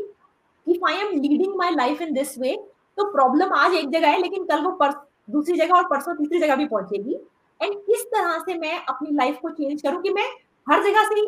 [0.71, 2.57] if I am leading my life in this way
[2.97, 4.93] तो प्रॉब्लम आज एक जगह है लेकिन कल वो पर,
[5.31, 7.15] दूसरी जगह और परसों तीसरी जगह भी पहुंचेगी।
[7.61, 10.29] एंड किस तरह से मैं अपनी लाइफ को चेंज करूँ कि मैं
[10.67, 11.21] हर जगह से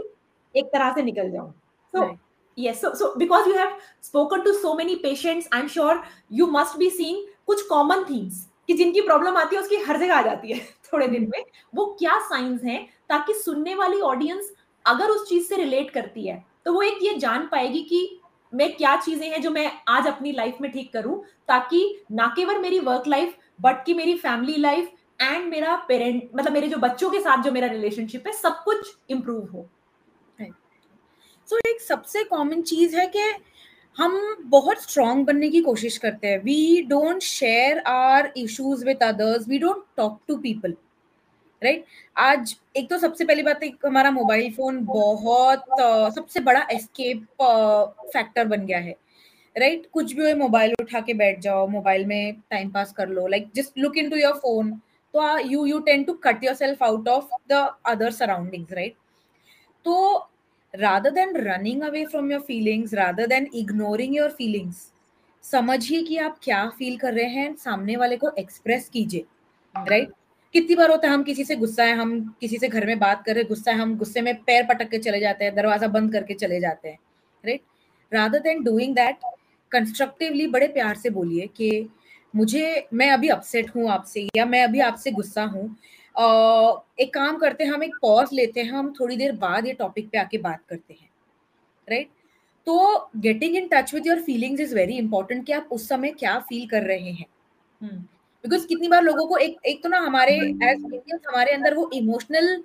[0.55, 1.53] एक तरह से निकल जाऊँ।
[1.95, 2.11] So
[2.59, 5.95] yes so so because you have spoken to so many patients i'm sure
[6.31, 10.15] you must be seeing कुछ कॉमन थीम्स कि जिनकी प्रॉब्लम आती है उसकी हर जगह
[10.15, 10.59] आ जाती है
[10.93, 14.53] थोड़े दिन में। वो क्या साइंस हैं ताकि सुनने वाली ऑडियंस
[14.87, 18.21] अगर उस चीज़ से रिलेट करती है तो वो एक ये जान पाएगी कि
[18.53, 22.59] मैं क्या चीज़ें हैं जो मैं आज अपनी लाइफ में ठीक करूँ ताकि ना केवल
[22.59, 24.91] मेरी वर्क लाइफ बट कि मेरी फैमिली लाइफ
[25.23, 28.95] एंड मेरा पेरेंट मतलब मेरे जो बच्चों के साथ जो मेरा रिलेशनशिप है सब कुछ
[29.11, 29.69] इम्प्रूव हो।
[30.39, 33.33] सो so, एक सबसे कॉमन चीज़ है कि
[33.97, 34.13] हम
[34.47, 39.59] बहुत स्ट्रांग बनने की कोशिश करते हैं। We don't share our issues with others we
[39.59, 40.75] don't talk to people
[41.65, 41.85] right
[42.17, 45.65] आज एक तो सबसे पहली बात एक हमारा मोबाइल फ़ोन बहुत
[46.15, 47.27] सबसे बड़ा एस्केप
[48.13, 48.95] फैक्टर बन गया है।
[49.57, 49.91] Right right?
[49.93, 53.49] कुछ भी हो मोबाइल उठा के बैठ जाओ मोबाइल में टाइम पास कर लो। Like
[53.57, 54.71] just look into your phone
[55.15, 58.95] तो you you tend to cut yourself out of the other surroundings right
[59.85, 60.29] तो
[60.75, 64.91] rather than running away from your feelings rather than ignoring your feelings
[65.45, 69.25] समझिए कि आप क्या feel कर रहे हैं, सामने वाले को एक्सप्रेस कीजिए।
[69.75, 70.13] राइट?
[70.55, 73.23] कितनी बार होता है, हम किसी से गुस्सा है, हम किसी से घर में बात
[73.27, 76.13] कर रहे गुस्सा है, हम गुस्से में पैर पटक के चले जाते हैं, दरवाज़ा बंद
[76.13, 76.99] करके चले जाते हैं
[77.45, 77.61] right
[78.13, 79.19] rather than doing that
[79.73, 81.89] constructively बड़े प्यार से बोलिए कि
[82.35, 85.65] मुझे, मैं अभी अपसेट हूँ आपसे, या मैं अभी आपसे गुस्सा हूँ
[87.01, 90.09] एक काम करते हैं, हम एक पॉज लेते हैं, हम थोड़ी देर बाद ये टॉपिक
[90.11, 91.09] पे आके बात करते हैं
[91.89, 92.09] राइट
[92.67, 96.39] तो getting in touch with your feelings is very important कि आप उस समय क्या
[96.41, 97.27] फील कर रहे हैं।
[98.45, 100.85] Because hmm. कितनी बार लोगों को एक एक तो ना हमारे एज
[101.29, 102.63] हमारे अंदर वो इमोशनल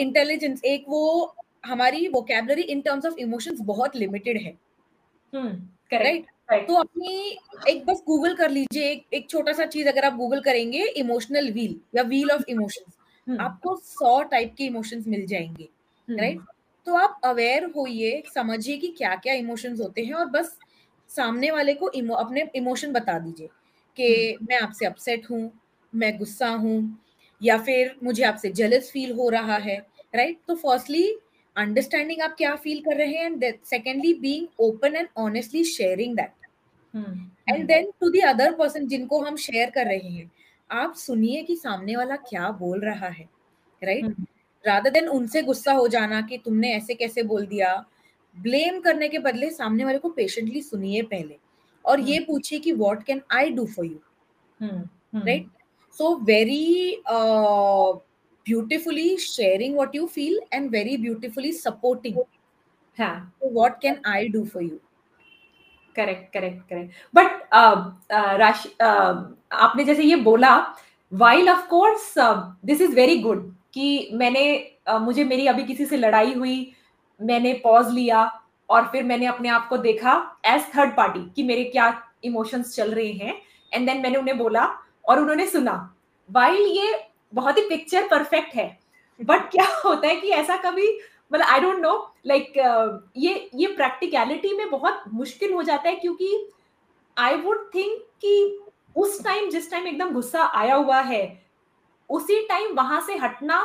[0.00, 1.34] इंटेलिजेंस uh, एक वो
[1.66, 4.56] हमारी vocabulary in terms of emotions बहुत लिमिटेड है।
[5.32, 7.38] राइट हम्म, तो अपनी
[7.68, 11.50] एक बस गूगल कर लीजिए एक एक छोटा सा चीज़ अगर आप गूगल करेंगे इमोशनल
[11.52, 15.68] व्हील या व्हील ऑफ़ इमोशंस आपको सौ टाइप के इमोशंस मिल जाएँगे
[16.08, 16.46] राइट हम्म।
[16.86, 20.58] तो आप अवेयर होइए समझिए कि क्या क्या इमोशंस होते हैं और बस
[21.10, 23.48] सामने वाले को इमो, अपने इमोशन बता दीजिए।
[23.96, 25.50] कि हम्म। मैं आपसे अपसेट हूँ
[25.92, 26.78] मैं गुस्सा हूँ
[27.40, 29.76] या फिर मुझे आपसे जेलस फील हो रहा है
[30.14, 31.06] राइट तो फर्स्टली
[31.56, 36.40] अंडरस्टैंडिंग आप क्या फील कर रहे हैं and secondly being open and honestly sharing that
[37.48, 40.30] and then to the other person जिनको हम शेयर कर रहे हैं
[40.70, 43.28] आप सुनिए कि सामने वाला क्या बोल रहा है
[43.82, 44.26] राइट
[44.64, 47.74] रादर देन उनसे गुस्सा हो जाना कि तुमने ऐसे कैसे बोल दिया
[48.36, 51.36] ब्लेम करने के बदले सामने वाले को पेशेंटली सुनिए पहले।
[51.84, 54.70] और ये पूछे पूछिए कि what can I do for you
[55.16, 55.46] right
[55.96, 57.02] so very
[58.46, 62.16] beautifully sharing what you feel and very beautifully supporting
[62.98, 64.78] what can I do for you
[65.96, 67.54] correct correct correct but
[68.40, 70.56] Rashi आपने जैसे ये बोला
[71.12, 74.44] while of course this is very good कि मैंने
[74.90, 76.72] uh, मुझे मेरी अभी किसी से लड़ाई हुई
[77.20, 78.24] मैंने पॉज लिया
[78.70, 80.14] और फिर मैंने अपने आप को देखा
[80.46, 81.92] एज थर्ड पार्टी कि मेरे क्या
[82.24, 83.34] इमोशंस चल रहे हैं।
[83.72, 84.66] एंड देन मैंने उन्हें बोला
[85.04, 85.74] और उन्होंने सुना।
[86.28, 88.66] वाइल ये बहुत ही पिक्चर परफेक्ट है
[89.20, 90.86] बट क्या होता है कि ऐसा कभी
[91.32, 91.92] मतलब आई डोंट नो
[92.26, 92.52] लाइक
[93.16, 96.46] ये ये प्रैक्टिकलिटी में बहुत मुश्किल हो जाता है क्योंकि
[97.16, 98.60] आई वुड थिंक कि
[98.96, 101.42] उस टाइम जिस टाइम एकदम गुस्सा आया हुआ है,
[102.10, 103.60] उसी टाइम वहाँ से हटना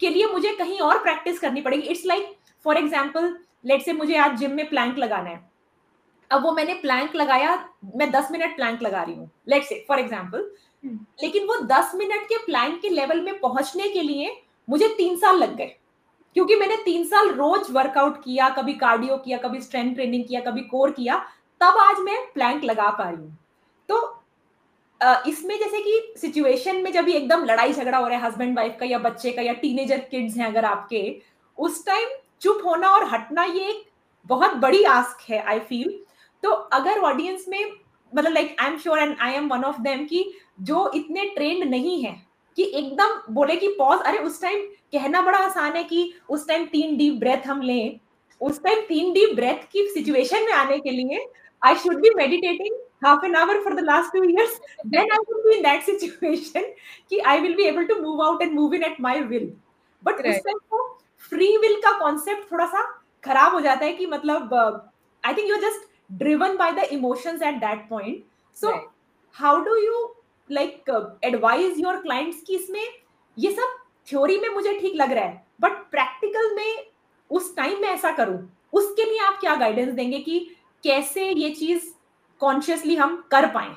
[0.00, 2.34] के लिए मुझे कहीं और प्रैक्टिस करनी पड़ेगी। It's like
[2.64, 5.40] for example let say मुझे आज जिम में प्लैंक लगाना है।
[6.30, 7.56] अब वो मैंने प्लैंक लगाया
[7.96, 10.50] मैं दस मिनट प्लैंक लगा रही हूँ। लेट से फॉर एग्ज़ाम्पल
[11.22, 14.36] लेकिन वो दस मिनट के प्लैंक के लेवल में पहुँचने के लिए
[14.68, 15.76] मुझे तीन साल लग गए।
[16.36, 20.60] क्योंकि मैंने तीन साल रोज वर्कआउट किया कभी कार्डियो किया कभी स्ट्रेंथ ट्रेनिंग किया कभी
[20.68, 21.18] कोर किया
[21.60, 23.36] तब आज मैं प्लैंक लगा पा रही हूँ।
[23.88, 24.18] तो
[25.28, 28.86] इसमें जैसे कि सिचुएशन में जब एकदम लड़ाई झगड़ा हो रहा है हस्बैंड वाइफ का
[28.86, 31.00] या बच्चे का या टीनेजर किड्स हैं अगर आपके
[31.58, 32.08] उस टाइम
[32.42, 33.84] चुप होना और हटना ये एक
[34.26, 35.98] बहुत बड़ी आस्क है आई फील
[36.42, 37.64] तो अगर ऑडियंस में
[38.12, 40.24] मतलब like I am sure and I am one of them कि
[40.60, 42.14] जो इतने ट्रेंड नहीं है
[42.56, 46.64] कि एकदम बोले कि पॉज अरे उस टाइम कहना बड़ा आसान है कि उस टाइम
[46.72, 47.98] तीन डीप ब्रेथ हम लें
[48.40, 51.26] उस टाइम तीन डीप ब्रेथ की सिचुएशन में आने के लिए
[51.62, 55.38] I should be meditating half an hour for the last two years then i would
[55.44, 56.66] be in that situation
[57.10, 59.48] कि i will be able to move out and move in at my will
[60.02, 60.36] but right.
[60.36, 60.82] उस time को
[61.30, 62.82] free will का concept थोड़ा सा
[63.24, 64.54] खराब हो जाता है कि मतलब
[65.26, 68.24] I think you are just driven by the emotions at that point
[68.56, 68.94] so
[69.32, 70.16] how do you
[70.50, 70.90] like
[71.24, 72.84] advise your clients की इसमें
[73.38, 73.76] ये सब
[74.08, 76.86] थ्योरी में मुझे ठीक लग रहा है बट प्रैक्टिकल में
[77.30, 78.52] उस टाइम में ऐसा करूँ?
[78.72, 81.84] उसके लिए आप क्या गाइडेंस देंगे कि कैसे ये चीज़
[82.40, 83.76] कॉन्शियसली हम कर पाए?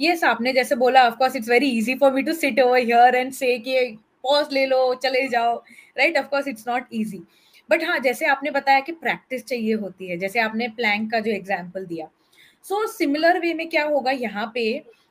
[0.00, 2.78] ये यस आपने जैसे बोला of course it's very easy for me to sit over
[2.78, 5.54] here and say कि पॉज ले लो चले जाओ
[5.98, 7.22] right of course it's not easy
[7.70, 11.30] but हाँ जैसे आपने बताया कि प्रैक्टिस चाहिए होती है जैसे आपने प्लैंक का जो
[11.30, 12.08] एग्ज़ाम्पल दिया।
[12.64, 14.64] सो सिमिलर वे में क्या होगा यहाँ पे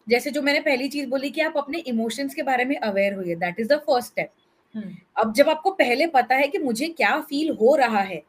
[0.07, 3.35] जैसे जो मैंने पहली चीज़ बोली कि आप अपने इमोशंस के बारे में अवेयर हुई
[3.35, 4.31] that is the first step
[5.17, 8.21] अब जब आपको पहले पता है कि मुझे क्या फील हो रहा है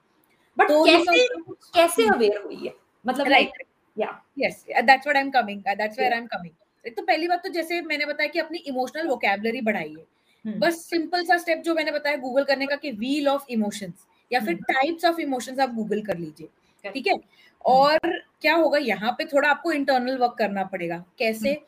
[0.56, 1.26] बट तो कैसे
[1.74, 3.62] कैसे अवेयर हुई है मतलब राइट
[3.96, 7.42] या yes that's what I am coming that's where I am coming तो पहली बात
[7.42, 10.04] तो जैसे मैंने बताया कि अपनी इमोशनल वोकैबुलरी बढ़ाइए.
[10.46, 14.40] बस सिंपल सा स्टेप जो मैंने बताया गूगल करने का कि व्हील ऑफ़ इमोशंस या
[14.40, 16.48] फिर टाइप्स ऑफ़ इमोशंस आप गूगल कर लीजिए
[16.90, 17.12] ठीक है?
[17.12, 17.24] hmm.
[17.64, 17.98] और
[18.40, 21.54] क्या होगा यहाँ पे थोड़ा आपको इंटरनल वर्क करना पड़ेगा। कैसे?
[21.54, 21.62] Hmm.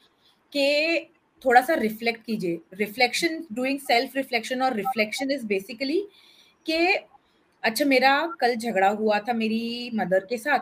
[0.53, 1.11] कि
[1.45, 6.09] थोड़ा सा रिफ्लेक्ट कीजिए। रिफ्लेक्शन डूइंग सेल्फ रिफ्लेक्शन और रिफ्लेक्शन इज़ बेसिकली
[6.67, 6.95] कि
[7.63, 10.59] अच्छा मेरा कल झगड़ा हुआ था मेरी मदर के साथ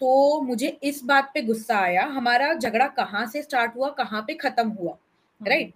[0.00, 4.34] तो मुझे इस बात पे गुस्सा आया हमारा झगड़ा कहाँ से स्टार्ट हुआ कहाँ पे
[4.34, 4.96] खत्म हुआ?
[5.46, 5.72] Right hmm.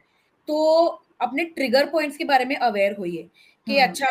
[0.46, 3.28] तो अपने ट्रिगर पॉइंट्स के बारे में अवेयर होइए
[3.66, 4.08] कि हम्म। अच्छा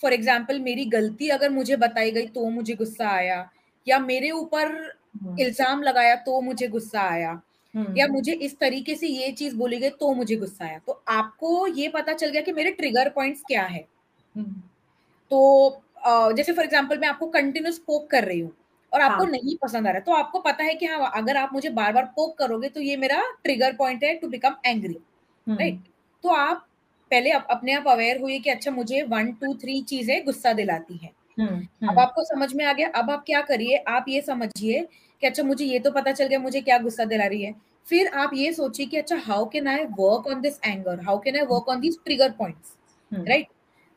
[0.00, 3.48] फॉर एग्ज़ाम्पल मेरी गलती अगर मुझे बताई गई तो मुझे गुस्सा आया
[3.86, 7.40] या मेरे ऊपर हम्म। इल्ज़ाम लगाया तो मुझे गुस्सा आया
[7.96, 11.66] या मुझे इस तरीके से ये चीज़ बोली गई तो मुझे गुस्सा आया तो आपको
[11.68, 13.84] ये पता चल गया कि मेरे ट्रिगर पॉइंट्स क्या है
[15.30, 15.82] तो
[16.36, 18.52] जैसे फॉर एग्ज़ाम्पल मैं आपको कंटिन्यूस पोक कर रही हूँ
[18.92, 19.30] और आपको हाँ.
[19.30, 21.92] नहीं पसंद आ रहा है तो आपको पता है कि हाँ अगर आप मुझे बार
[21.92, 24.96] बार पोक करोगे तो ये मेरा ट्रिगर पॉइंट है टू बिकम एंग्री
[25.46, 25.80] राइट
[26.24, 26.66] तो आप
[27.10, 30.96] पहले आप अपने आप अवेयर हुए कि अच्छा मुझे वन टू थ्री चीज़ें गुस्सा दिलाती
[30.96, 34.20] है। हम्म, अब हम्म। आपको समझ में आ गया अब आप क्या करिए आप ये
[34.20, 34.86] समझिए
[35.22, 37.54] कि अच्छा मुझे ये तो पता चल गया मुझे क्या गुस्सा दिला रही है।
[37.86, 41.36] फिर आप ये सोचिए कि अच्छा how can I work on this anger how can
[41.36, 42.76] I work on this trigger points
[43.12, 43.46] right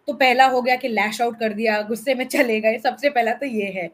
[0.08, 3.34] तो पहला हो गया कि लैश आउट कर दिया गुस्से में चले गए सबसे पहला
[3.34, 3.90] तो ये है।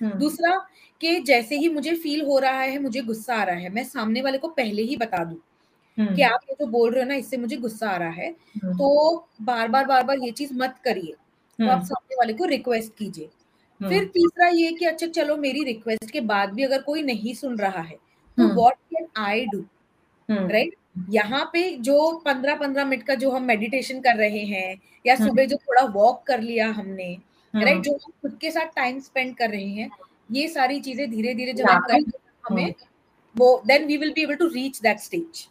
[0.00, 0.56] हम्म। दूसरा
[1.00, 4.22] कि जैसे ही मुझे फील हो रहा है मुझे गुस्सा आ रहा है मैं सामने
[4.22, 5.38] वाले को पहले ही बता दूँ।
[5.98, 8.28] कि हम्म। आप ये जो बोल रहे हो ना इससे मुझे गुस्सा आ रहा है।
[8.28, 11.14] हम्म। तो बार बार बार बार ये चीज़ मत करिए।
[11.58, 13.28] तो आप सामने वाले को रिक्वेस्ट कीजिए।
[13.80, 17.56] फिर तीसरा ये कि अच्छा चलो मेरी रिक्वेस्ट के बाद भी अगर कोई नहीं सुन
[17.58, 17.96] रहा है
[18.38, 19.64] तो what can I do
[20.28, 20.74] right
[21.10, 25.46] यहाँ पे जो पंद्रह पंद्रह मिनट का जो हम मेडिटेशन कर रहे हैं या सुबह
[25.46, 27.12] जो थोड़ा वॉक कर लिया हमने
[27.54, 29.90] राइट जो हम खुद के साथ टाइम स्पेंड कर रहे हैं
[30.32, 32.74] ये सारी चीज़ें धीरे धीरे जब हम करेंगे हमें
[33.34, 35.46] वो then we will be able to reach that stage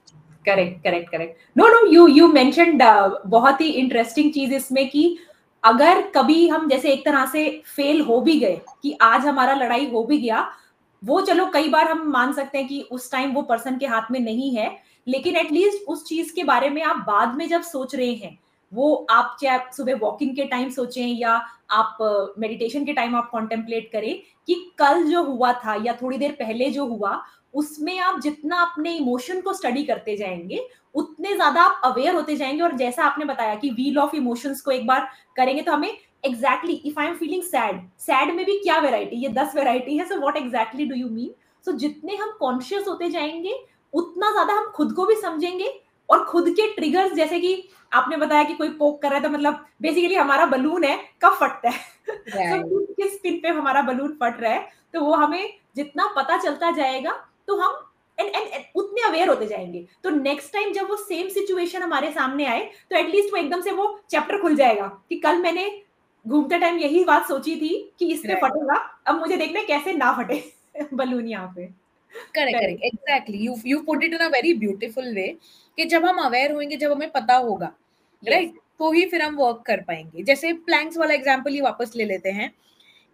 [0.46, 2.84] correct correct correct no no you you mentioned
[3.28, 5.18] बहुत ही इंटरेस्टिंग चीज़ इसमें कि
[5.64, 9.90] अगर कभी हम जैसे एक तरह से फेल हो भी गए, कि आज हमारा लड़ाई
[9.92, 10.48] हो भी गया,
[11.04, 14.12] वो चलो कई बार हम मान सकते हैं कि उस टाइम वो पर्सन के हाथ
[14.12, 14.70] में नहीं है,
[15.08, 18.38] लेकिन एटलीस्ट उस चीज़ के बारे में आप बाद में जब सोच रहे हैं,
[18.72, 21.98] वो आप चाहे सुबह वॉकिंग के टाइम सोचें या आप
[22.40, 24.14] मेडिटेशन के टाइम आप कॉन्टेम्पलेट करें
[24.48, 27.22] कि कल जो हुआ था या थोड़ी देर पहले जो हुआ
[27.54, 32.63] उसमें आप जितना अपने इमोशन को स्टडी करते जाएँगे उतने ज़्यादा आप अवेयर होते जाएँगे।
[32.63, 36.74] और जैसा आपने बताया कि व्हील ऑफ़ इमोशंस को एक बार करेंगे तो हमें exactly
[36.86, 40.20] if I am feeling sad sad में भी क्या वेराइटी ये दस वेराइटी है so
[40.20, 41.34] what exactly do you mean
[41.66, 43.56] so जितने हम कॉन्शियस होते जाएँगे
[43.94, 45.74] उतना ज़्यादा हम खुद को भी समझेंगे।
[46.10, 49.30] और खुद के ट्रिगर्स जैसे कि आपने बताया कि कोई पोक कर रहा है तो
[49.30, 51.92] मतलब बेसिकली हमारा बलून है कब फटता है?
[52.28, 52.63] Right.
[52.63, 54.68] so, किस पिन पे हमारा बलून फट रहा है?
[54.94, 57.12] तो वो हमें जितना पता चलता जाएगा
[57.48, 57.80] तो हम
[58.18, 62.46] एंड एंड उतने अवेयर होते जाएँगे। तो नेक्स्ट टाइम जब वो सेम सिचुएशन हमारे सामने
[62.46, 65.70] आए तो एटलीस्ट वो एकदम से वो चैप्टर खुल जाएगा कि कल मैंने
[66.26, 68.76] घूमते टाइम यही बात सोची थी कि इस पे फटेगा।
[69.08, 70.44] अब मुझे देखना कैसे ना फटे
[70.94, 71.66] बलून यहाँ पे।
[72.34, 75.28] Correct correct exactly you you put it in a very beautiful way
[75.78, 77.72] कि जब हम अवेयर होंगे जब हमें पता होगा।
[78.24, 78.58] Right yes.
[78.80, 82.30] तो ही फिर हम वर्क कर पाएँगे। जैसे प्लैंक्स वाला एग्जांपल ही वापस ले लेते
[82.32, 82.52] हैं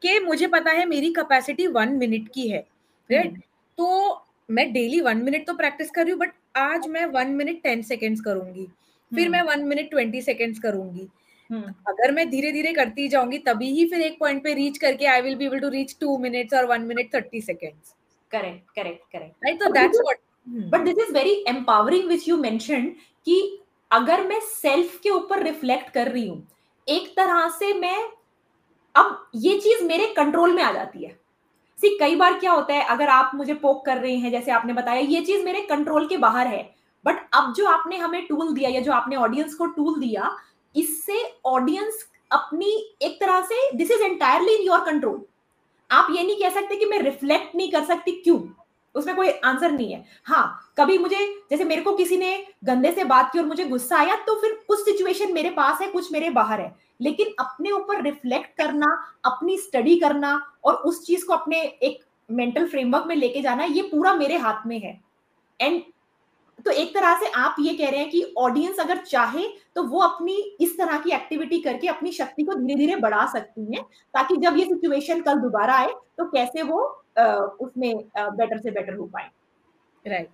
[0.02, 2.66] कि मुझे पता है मेरी कैपेसिटी वन मिनट की है।
[3.10, 3.42] Right right?
[3.80, 7.62] तो मैं डेली वन मिनट तो प्रैक्टिस कर रही हूँ बट आज मैं वन मिनट
[7.64, 8.66] टेन सेकेंड्स करूँगी।
[9.12, 9.32] फिर hmm.
[9.32, 11.08] मैं वन मिनट ट्वेंटी सेकेंड्स करूँगी.
[11.50, 15.22] अगर मैं धीरे धीरे करती जाऊँगी तभी ही फिर एक पॉइंट पे रीच करके I
[15.22, 17.94] will be able to reach two minutes और one minute thirty seconds
[18.32, 20.20] correct correct correct right तो that's what
[20.72, 22.86] but this is very empowering which you mention
[23.28, 23.40] कि
[23.92, 26.48] अगर मैं सेल्फ के ऊपर रिफ्लेक्ट कर रही हूँ
[26.88, 27.98] एक तरह से मैं
[28.96, 31.18] अब ये चीज़ मेरे कंट्रोल में आ जाती है।
[31.84, 34.74] सी कई बार क्या होता है, अगर आप मुझे पोक कर रहे हैं, जैसे आपने
[34.74, 36.62] बताया, ये चीज़ मेरे कंट्रोल के बाहर है।
[37.06, 40.32] बट अब जो आपने हमें टूल दिया या जो आपने ऑडियंस को टूल दिया,
[40.76, 45.22] इससे ऑडियंस अपनी एक तरह से this is entirely in your control
[45.90, 48.40] आप ये नहीं कह सकते कि मैं रिफ्लेक्ट नहीं कर सकती क्यों?
[48.96, 51.18] उसमें कोई आंसर नहीं है। हाँ कभी मुझे,
[51.52, 54.54] जैसे मेरे को किसी ने गंदे से बात की और मुझे गुस्सा आया तो फिर
[54.68, 58.88] कुछ सिचुएशन मेरे पास है, कुछ मेरे बाहर है। लेकिन अपने ऊपर रिफ्लेक्ट करना,
[59.26, 63.82] अपनी स्टडी करना और उस चीज़ को अपने एक मेंटल फ्रेमवर्क में लेके जाना, ये
[63.82, 65.00] पूरा मेरे हाथ में है।
[65.60, 65.82] एंड
[66.66, 70.00] तो एक तरह से आप ये कह रहे हैं कि ऑडियंस अगर चाहे तो वो
[70.02, 74.38] अपनी इस तरह की एक्टिविटी करके अपनी शक्ति को धीरे धीरे बढ़ा सकती हैं ताकि
[74.38, 76.82] जब ये सिचुएशन कल दोबारा आए तो कैसे वो
[77.18, 79.30] उसमें बेटर से बेटर हो पाए।
[80.06, 80.30] Right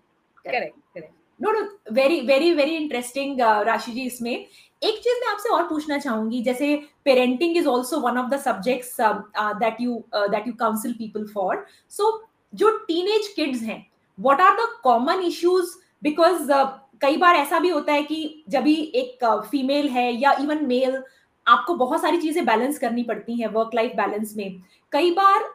[0.45, 1.61] correct correct no no
[1.93, 6.75] very very very interesting Rashi ji इसमें। एक चीज़ मैं आपसे और पूछना चाहूँगी जैसे
[7.05, 12.11] parenting is also one of the subjects that you that you counsel people for so
[12.53, 13.85] जो टीनेज किड्स हैं
[14.17, 16.67] what are the common issues because uh,
[17.01, 20.65] कई बार ऐसा भी होता है कि जब भी एक फीमेल uh, है या इवन
[20.65, 21.03] मेल
[21.47, 25.49] आपको बहुत सारी चीज़ें बैलेंस करनी पड़ती हैं वर्क लाइफ बैलेंस में। कई बार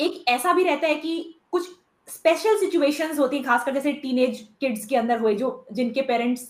[0.00, 1.68] एक ऐसा भी रहता है कि कुछ
[2.08, 6.48] स्पेशल सिचुएशंस होती हैं खासकर जैसे टीनेज किड्स के अंदर हुए जो जिनके पेरेंट्स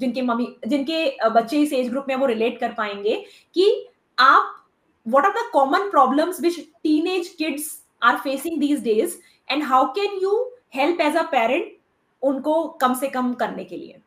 [0.00, 3.24] जिनके मम्मी जिनके बच्चे इस एज ग्रुप में वो रिलेट कर पाएँगे
[3.54, 3.86] कि
[4.18, 4.58] आप
[5.06, 7.62] what are the common problems which teenage kids
[8.02, 9.16] are facing these days
[9.48, 10.34] and how can you
[10.68, 11.72] help as a parent
[12.22, 13.98] उनको कम से कम करने के लिए।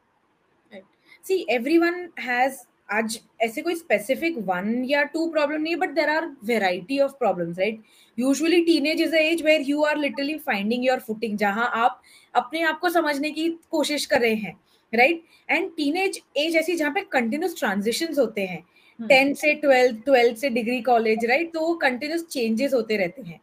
[1.23, 2.57] सी एवरीवन हैज़
[2.91, 7.11] आज ऐसे कोई स्पेसिफिक वन या टू प्रॉब्लम नहीं है but there are variety of
[7.11, 7.81] problems right
[8.19, 12.01] usually teenage is age where you are literally finding your footing जहाँ आप
[12.35, 14.59] अपने आप को समझने की कोशिश कर रहे हैं
[14.93, 18.65] right and teenage age age ऐसी जहाँ पे कंटिन्यूस ट्रांजिशन होते हैं
[19.07, 19.41] टेंथ hmm.
[19.41, 23.41] से ट्वेल्थ ट्वेल्थ से डिग्री कॉलेज राइट तो कंटिन्यूस चेंजेस होते रहते हैं।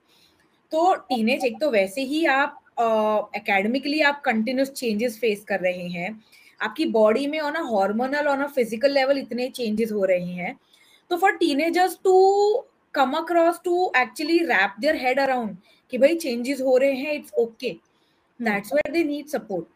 [0.71, 5.89] तो टीनेज एक तो वैसे ही आप एकेडमिकली uh, आप कंटिन्यूस चेंजेस फेस कर रहे
[5.89, 6.23] हैं।
[6.61, 10.57] आपकी बॉडी में on a hormonal on a physical level इतने चेंजेस हो रहे हैं।
[11.11, 12.15] तो for teenagers to
[12.95, 15.57] come across to actually wrap their head around
[15.93, 17.71] कि भाई चेंजेस हो रहे हैं it's okay
[18.41, 19.67] that's where they need support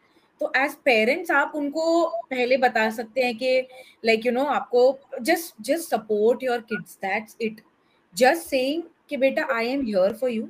[0.41, 3.59] तो एज पेरेंट्स आप उनको पहले बता सकते हैं कि
[4.05, 4.81] लाइक यू नो आपको
[5.21, 7.61] just just support your kids that's it
[8.15, 10.47] just saying कि बेटा I am here for you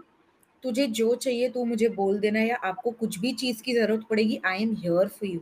[0.63, 4.39] तुझे जो चाहिए तू मुझे बोल देना या आपको कुछ भी चीज़ की ज़रूरत पड़ेगी
[4.45, 5.39] I am here for you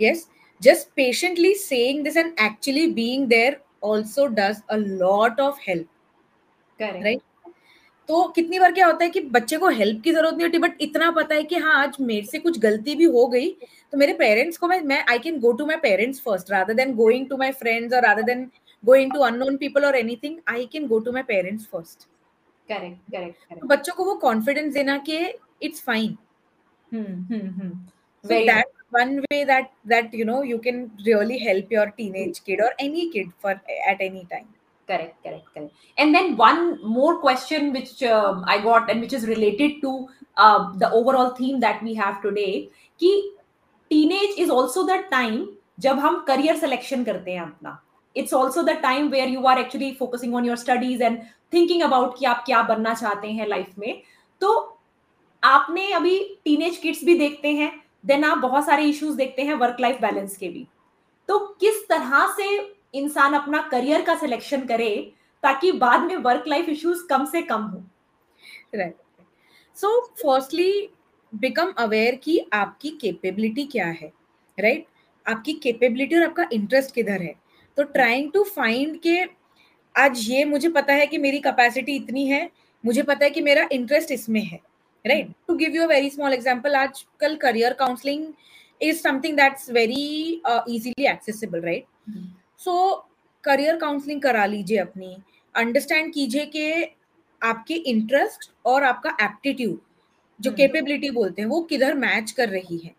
[0.00, 0.26] yes?
[0.60, 5.86] Just patiently saying this and actually being there also does a lot of help.
[6.78, 7.04] Correct.
[7.04, 7.22] Right?
[8.08, 10.80] तो कितनी बार क्या होता है कि बच्चे को हेल्प की ज़रूरत नहीं होती बट
[10.82, 13.50] इतना पता है कि हाँ आज मेरे से कुछ गलती भी हो गई
[13.92, 16.94] तो मेरे पेरेंट्स को मैं मैं I can go to my parents first rather than
[16.94, 18.44] going to my friends और rather than
[18.84, 22.08] going to unknown people और anything I can go to my parents first
[22.72, 25.18] correct correct बच्चों को वो कॉन्फिडेंस देना कि
[25.62, 26.16] it's fine
[28.24, 32.60] so that one way that that you know you can really help your teenage kid
[32.60, 33.52] or any kid for
[33.92, 34.48] at any time
[34.88, 36.60] correct correct correct and then one
[36.96, 39.92] more question which um, i got and which is related to
[40.36, 42.68] uh, the overall theme that we have today
[43.00, 43.12] कि
[43.90, 45.40] teenage is also the time
[45.80, 47.70] जब हम career selection करते हैं अपना
[48.16, 51.18] it's also the time where you are actually focusing on your studies and
[51.52, 54.02] thinking about कि आप क्या बनना चाहते हैं लाइफ में।
[54.42, 54.78] तो
[55.42, 57.72] आपने अभी टीनेज किड्स भी देखते हैं
[58.06, 60.66] देन आप बहुत सारे इश्यूज़ देखते हैं वर्क लाइफ बैलेंस के भी।
[61.28, 62.46] तो किस तरह से
[62.94, 64.90] इंसान अपना करियर का सिलेक्शन करे
[65.42, 67.82] ताकि बाद में वर्क लाइफ इश्यूज़ कम से कम हो?
[68.74, 68.96] Right
[69.76, 70.88] so firstly
[71.32, 74.12] become aware कि आपकी कैपेबिलिटी क्या है
[74.58, 74.88] राइट right?
[75.26, 77.34] आपकी कैपेबिलिटी और आपका इंटरेस्ट किधर है।
[77.80, 79.20] तो ट्राइंग टू फाइंड के
[79.94, 82.40] आज ये मुझे पता है कि मेरी कैपेसिटी इतनी है
[82.84, 84.58] मुझे पता है कि मेरा इंटरेस्ट इसमें है
[85.04, 88.26] right to give you a very small example आजकल career counselling
[88.80, 90.02] is something that's very
[90.46, 91.84] easily accessible right
[92.60, 92.74] so
[93.44, 95.16] career counselling करा लीजिए अपनी।
[95.54, 96.84] अंडरस्टैंड कीजिए कि
[97.42, 99.78] आपके इंटरेस्ट और आपका एप्टीट्यूड
[100.40, 102.94] जो कैपेबिलिटी हम्म। बोलते हैं वो किधर मैच कर रही है?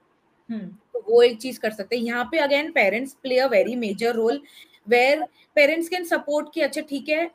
[0.50, 3.76] हम्म। तो वो एक चीज़ कर सकते हैं। यहाँ पे again parents play a very
[3.76, 4.42] major role
[4.88, 5.26] where
[5.56, 7.26] parents can support कि अच्छा ठीक है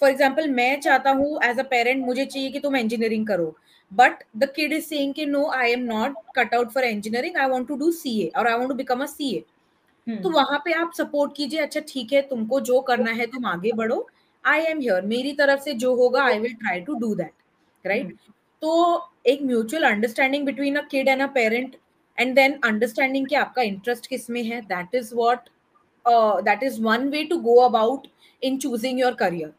[0.00, 3.54] फॉर एग्ज़ाम्पल मैं चाहता हूँ एज अ पेरेंट मुझे चाहिए कि तुम इंजीनियरिंग करो
[3.92, 7.48] but the kid is saying कि no I am not cut out for engineering I
[7.48, 9.44] want to do CA और I want to become a CA
[10.06, 13.72] तो वहाँ पे आप सपोर्ट कीजिए अच्छा ठीक है तुमको जो करना है तुम आगे
[13.72, 14.06] बढ़ो
[14.44, 18.16] आई एम हियर मेरी तरफ़ से जो होगा I will try to do that right
[18.62, 18.72] तो
[19.26, 21.76] एक mutual understanding between a kid and a parent
[22.18, 25.48] and then understanding कि आपका इंटरेस्ट किसमें है that is what
[26.06, 28.06] that is one way to go about
[28.42, 29.52] in choosing your career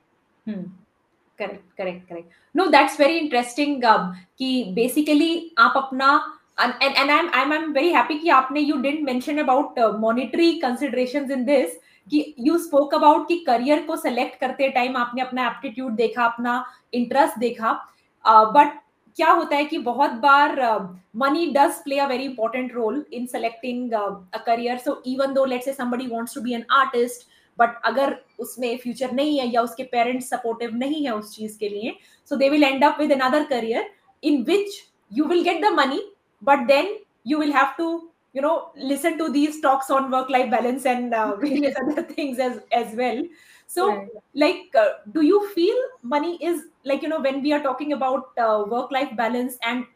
[0.48, 3.82] correct correct correct no that's very interesting
[4.40, 6.20] कि basically आप अपना
[6.58, 11.32] and, and I'm I'm I'm very happy कि आपने didn't mention about uh, monetary considerations
[11.32, 15.94] in this कि you spoke about कि career को select करते time आपने अपना एप्टीट्यूड
[15.96, 16.64] देखा अपना
[16.94, 17.72] इंटरेस्ट देखा
[18.26, 18.80] बट uh,
[19.18, 20.60] क्या होता है कि बहुत बार
[21.16, 25.66] money does play a very important role in selecting a career so even though let's
[25.66, 27.28] say somebody wants to be an artist
[27.60, 31.70] but अगर उसमें फ्यूचर नहीं है या उसके पेरेंट्स सपोर्टिव नहीं है उस चीज़ के
[31.70, 31.96] लिए
[32.32, 33.90] so they will end up with another career
[34.24, 36.02] in which you will get the money
[36.44, 36.98] but then
[37.28, 37.86] you will to
[38.34, 42.40] you know listen to these talks on work life balance and uh, various other things
[42.40, 43.24] as as well.
[43.76, 44.10] So right.
[44.36, 45.78] like uh, do you feel
[46.14, 49.92] money is like you know when we are talking about uh, work life balance and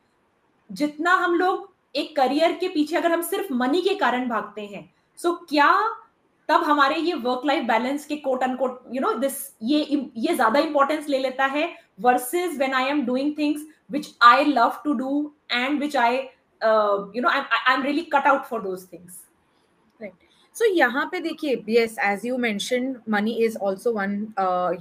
[0.70, 4.84] जितना हम लोग एक career के पीछे अगर हम सिर्फ़ money के कारण भागते हैं
[5.20, 5.72] सो so क्या
[6.50, 9.80] तब हमारे ये वर्क लाइफ बैलेंस के quote end quote you know this ये
[10.18, 11.68] ये ज़्यादा इंपॉर्टेंस ले लेता है
[12.02, 16.20] versus when I am doing things which I love to do and which I
[16.62, 19.24] uh, you know I'm I'm really cut out for those things.
[20.58, 24.14] So यहाँ पे देखिए yes as you mention money is also one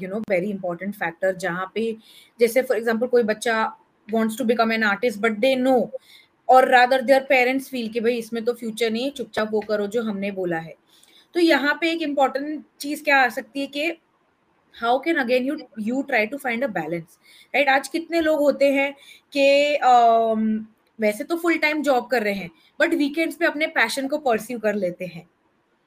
[0.03, 1.91] you know very important factor जहाँ पे
[2.41, 3.65] जैसे for example कोई बच्चा
[4.09, 5.75] wants to become an artist but they know
[6.49, 10.03] और rather their parents feel कि भाई इसमें तो फ्यूचर नहीं चुपचाप वो करो जो
[10.03, 10.75] हमने बोला है।
[11.35, 13.87] तो यहाँ पे एक इंपॉर्टेंट चीज़ क्या आ सकती है कि
[14.75, 17.19] how can again you you try to find a balance
[17.55, 18.93] right आज कितने लोग होते हैं
[19.33, 20.67] कि um,
[20.99, 22.51] वैसे तो फुल टाइम जॉब कर रहे हैं
[22.81, 25.29] बट वीकेंड्स पे अपने पैशन को परस्यू कर लेते हैं।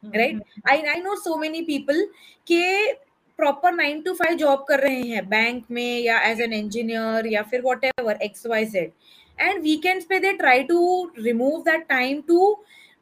[0.03, 2.03] Right I I know so many people
[2.47, 2.93] के
[3.39, 7.41] proper nine to five job कर रहे हैं बैंक में या एज एन इंजीनियर या
[7.41, 8.91] फिर whatever X Y Z
[9.37, 12.53] and weekends पे they try to remove that time to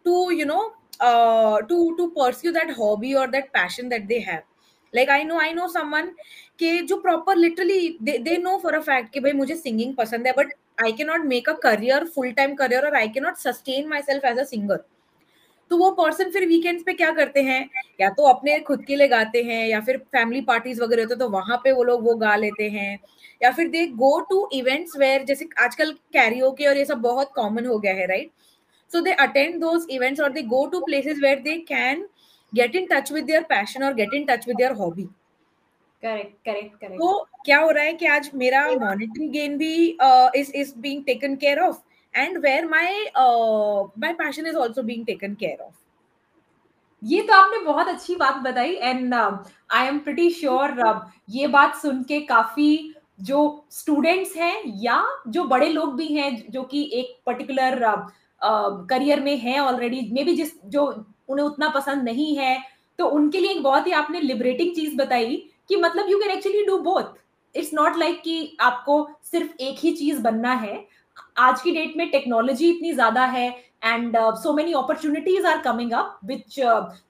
[0.05, 0.61] to you know
[1.01, 4.41] to to pursue that hobby और that passion that they have
[4.93, 6.11] like I know I know someone
[6.59, 10.33] के जो proper literally they know for a fact कि भाई मुझे singing पसंद है
[10.37, 13.87] but I can not make a career full time career और I can not sustain
[13.89, 14.83] my self as a singer
[15.71, 17.69] तो वो पर्सन फिर वीकेंड्स पे क्या करते हैं?
[18.01, 21.19] या तो अपने खुद के लिए गाते हैं या फिर फैमिली पार्टीज़ वगैरह होते हैं
[21.19, 22.97] तो वहाँ पे वो लोग वो गा लेते हैं।
[23.41, 27.65] या फिर they go to events where जैसे आजकल कैरियोके और ये सब बहुत कॉमन
[27.65, 28.31] हो गया है right
[28.91, 32.07] so they attend those events और they go to places where they can
[32.53, 35.07] get in touch with their passion और get in touch with their hobby
[36.03, 39.75] correct correct correct तो क्या हो रहा है कि आज मेरा मॉनिटरी गेन भी
[40.35, 41.77] is is being taken care of
[42.17, 42.93] and where my
[43.97, 45.75] my passion is also being taken care of
[47.01, 50.77] ये तो आपने बहुत अच्छी बात बताई and I am pretty sure
[51.29, 53.41] ये बात सुन के काफ़ी जो
[53.71, 57.79] स्टूडेंट्स हैं या जो बड़े लोग भी हैं जो कि एक पर्टिकुलर
[58.41, 60.85] करियर uh, uh, में हैं ऑलरेडी मे बी जिस जो
[61.29, 62.57] उन्हें उतना पसंद नहीं है
[62.99, 65.35] तो उनके लिए एक बहुत ही आपने लिबरेटिंग चीज़ बताई
[65.69, 67.17] कि मतलब you can actually do both
[67.55, 70.75] it's not like कि आपको सिर्फ़ एक ही चीज़ बनना है
[71.37, 73.47] आज की डेट में टेक्नोलॉजी इतनी ज़्यादा है
[73.83, 76.59] and so many opportunities are coming up which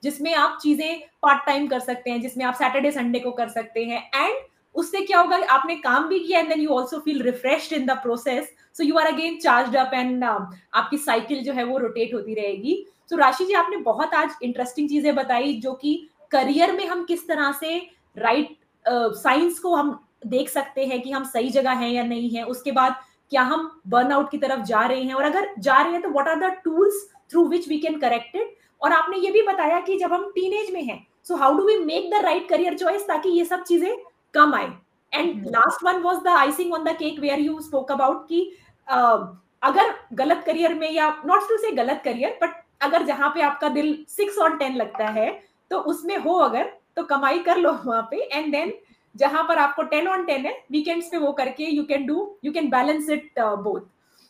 [0.02, 3.84] जिसमें आप चीज़ें पार्ट टाइम कर सकते हैं जिसमें आप सैटरडे संडे को कर सकते
[3.84, 4.36] हैं एंड
[4.74, 7.96] उससे क्या होगा आपने काम भी किया and then you also feel refresh in the
[8.02, 12.34] process so you are again charge up and आपकी साइकिल जो है वो रोटेट होती
[12.34, 12.84] रहेगी.
[13.10, 17.04] सो so, राशि जी आपने बहुत आज इंटरेस्टिंग चीज़ें बताई जो कि करियर में हम
[17.04, 17.76] किस तरह से
[18.16, 22.02] राइट right, साइंस uh, को हम देख सकते हैं कि हम सही जगह हैं या
[22.04, 22.94] नहीं है। उसके बाद
[23.30, 25.14] क्या हम बर्नआउट की तरफ़ जा रहे हैं?
[25.14, 28.36] और अगर जा रहे हैं तो what are the tools through which we can correct
[28.36, 31.64] it और आपने ये भी बताया कि जब हम टीनेज में हैं so how do
[31.64, 33.96] we make the right career choice ताकि ये सब चीज़ें
[34.34, 34.70] कम आए?
[35.12, 38.40] And last one was the icing on the cake where you spoke about की
[38.88, 43.68] अगर गलत करियर में या नॉट टू से गलत करियर बट अगर जहाँ पे आपका
[43.68, 45.30] दिल सिक्स और टेन लगता है
[45.70, 48.72] तो उसमें हो अगर तो कमाई कर लो वहाँ पे एंड देन
[49.18, 52.52] जहाँ पर आपको टेन ऑन टेन है वीकेंड्स पे वो करके you can do you
[52.52, 53.80] can balance it both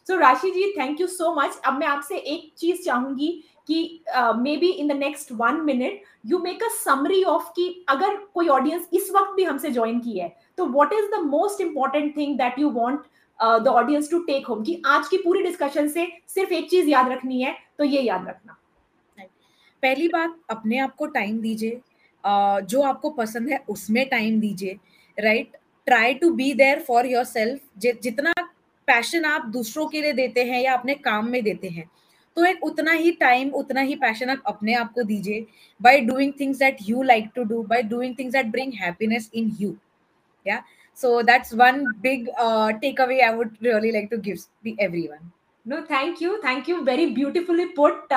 [0.07, 3.29] so Rashi ji thank you so much अब मैं आपसे एक चीज़ चाहूँगी
[3.69, 3.81] कि
[4.57, 8.89] maybe in the next one minute you make a summary of कि अगर कोई ऑडियंस
[8.95, 10.29] इस वक्त भी हमसे ज्वाइन की है
[10.59, 13.01] तो what is the most important thing that you want
[13.63, 17.09] the audience to take home कि आज की पूरी डिस्कशन से सिर्फ़ एक चीज़ याद
[17.13, 18.57] रखनी है तो ये याद रखना।
[19.83, 21.81] पहली बात, अपने आप को टाइम दीजिए।
[22.25, 24.79] जो आपको पसंद है उसमें टाइम दीजिए
[25.19, 25.57] right
[25.87, 27.61] try to be there for yourself
[28.03, 28.33] जितना
[28.89, 31.91] पैशन आप दूसरों के लिए देते हैं या अपने काम में देते हैं
[32.37, 35.47] तो एक उतना ही टाइम उतना ही पैशन आप अपने आप को दीजिए
[35.81, 39.57] by doing things that you like to do by doing things that bring happiness in
[39.61, 39.77] you
[40.47, 40.63] या
[40.97, 44.41] so that's one big uh, takeaway i would really like to give
[44.79, 45.33] everyone.
[45.69, 48.09] No thank you thank you very beautifully put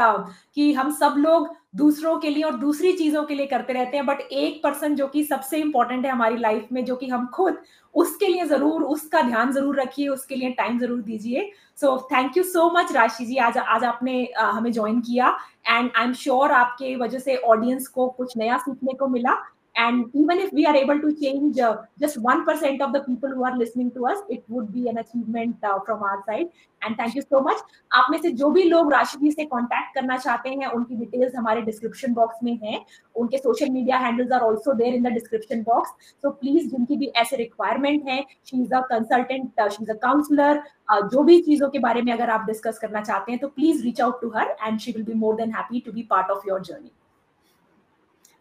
[0.56, 4.06] कि हम सब लोग दूसरों के लिए और दूसरी चीज़ों के लिए करते रहते हैं
[4.06, 7.58] बट एक पर्सन जो कि सबसे इंपॉर्टेंट है हमारी लाइफ में जो कि हम खुद
[7.96, 12.44] उसके लिए ज़रूर उसका ध्यान ज़रूर रखिए उसके लिए टाइम ज़रूर दीजिए। So thank you
[12.44, 15.38] so much Rashi ji आज आज आपने uh, हमें ज्वाइन किया
[15.68, 19.38] एंड आई एम श्योर आपके वजह से ऑडियंस को कुछ नया सीखने को मिला।
[19.76, 23.44] And even if we are able to change uh, just 1% of the people who
[23.44, 26.48] are listening to us it would be an achievement uh, from our side.
[26.82, 27.60] And thank you so much.
[27.92, 31.36] आप में से जो भी लोग राशि जी से contact करना चाहते हैं उनकी डिटेल्स
[31.36, 32.86] हमारे डिस्क्रिप्शन बॉक्स में हैं.
[33.16, 35.92] उनके social media handles are also there in the description box
[36.24, 40.64] so please जिनकी भी ऐसे रिक्वायरमेंट है she is a consultant she is a counsellor
[41.12, 44.02] जो भी चीज़ों के बारे में अगर आप डिस्कस करना चाहते हैं तो please reach
[44.02, 46.62] out to her and she will be more than happy to be part of your
[46.64, 46.92] journey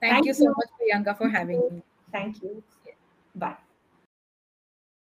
[0.00, 1.82] Thank, Thank you so much, Priyanka, for having me.
[2.10, 2.62] Thank you.
[3.34, 3.56] Bye.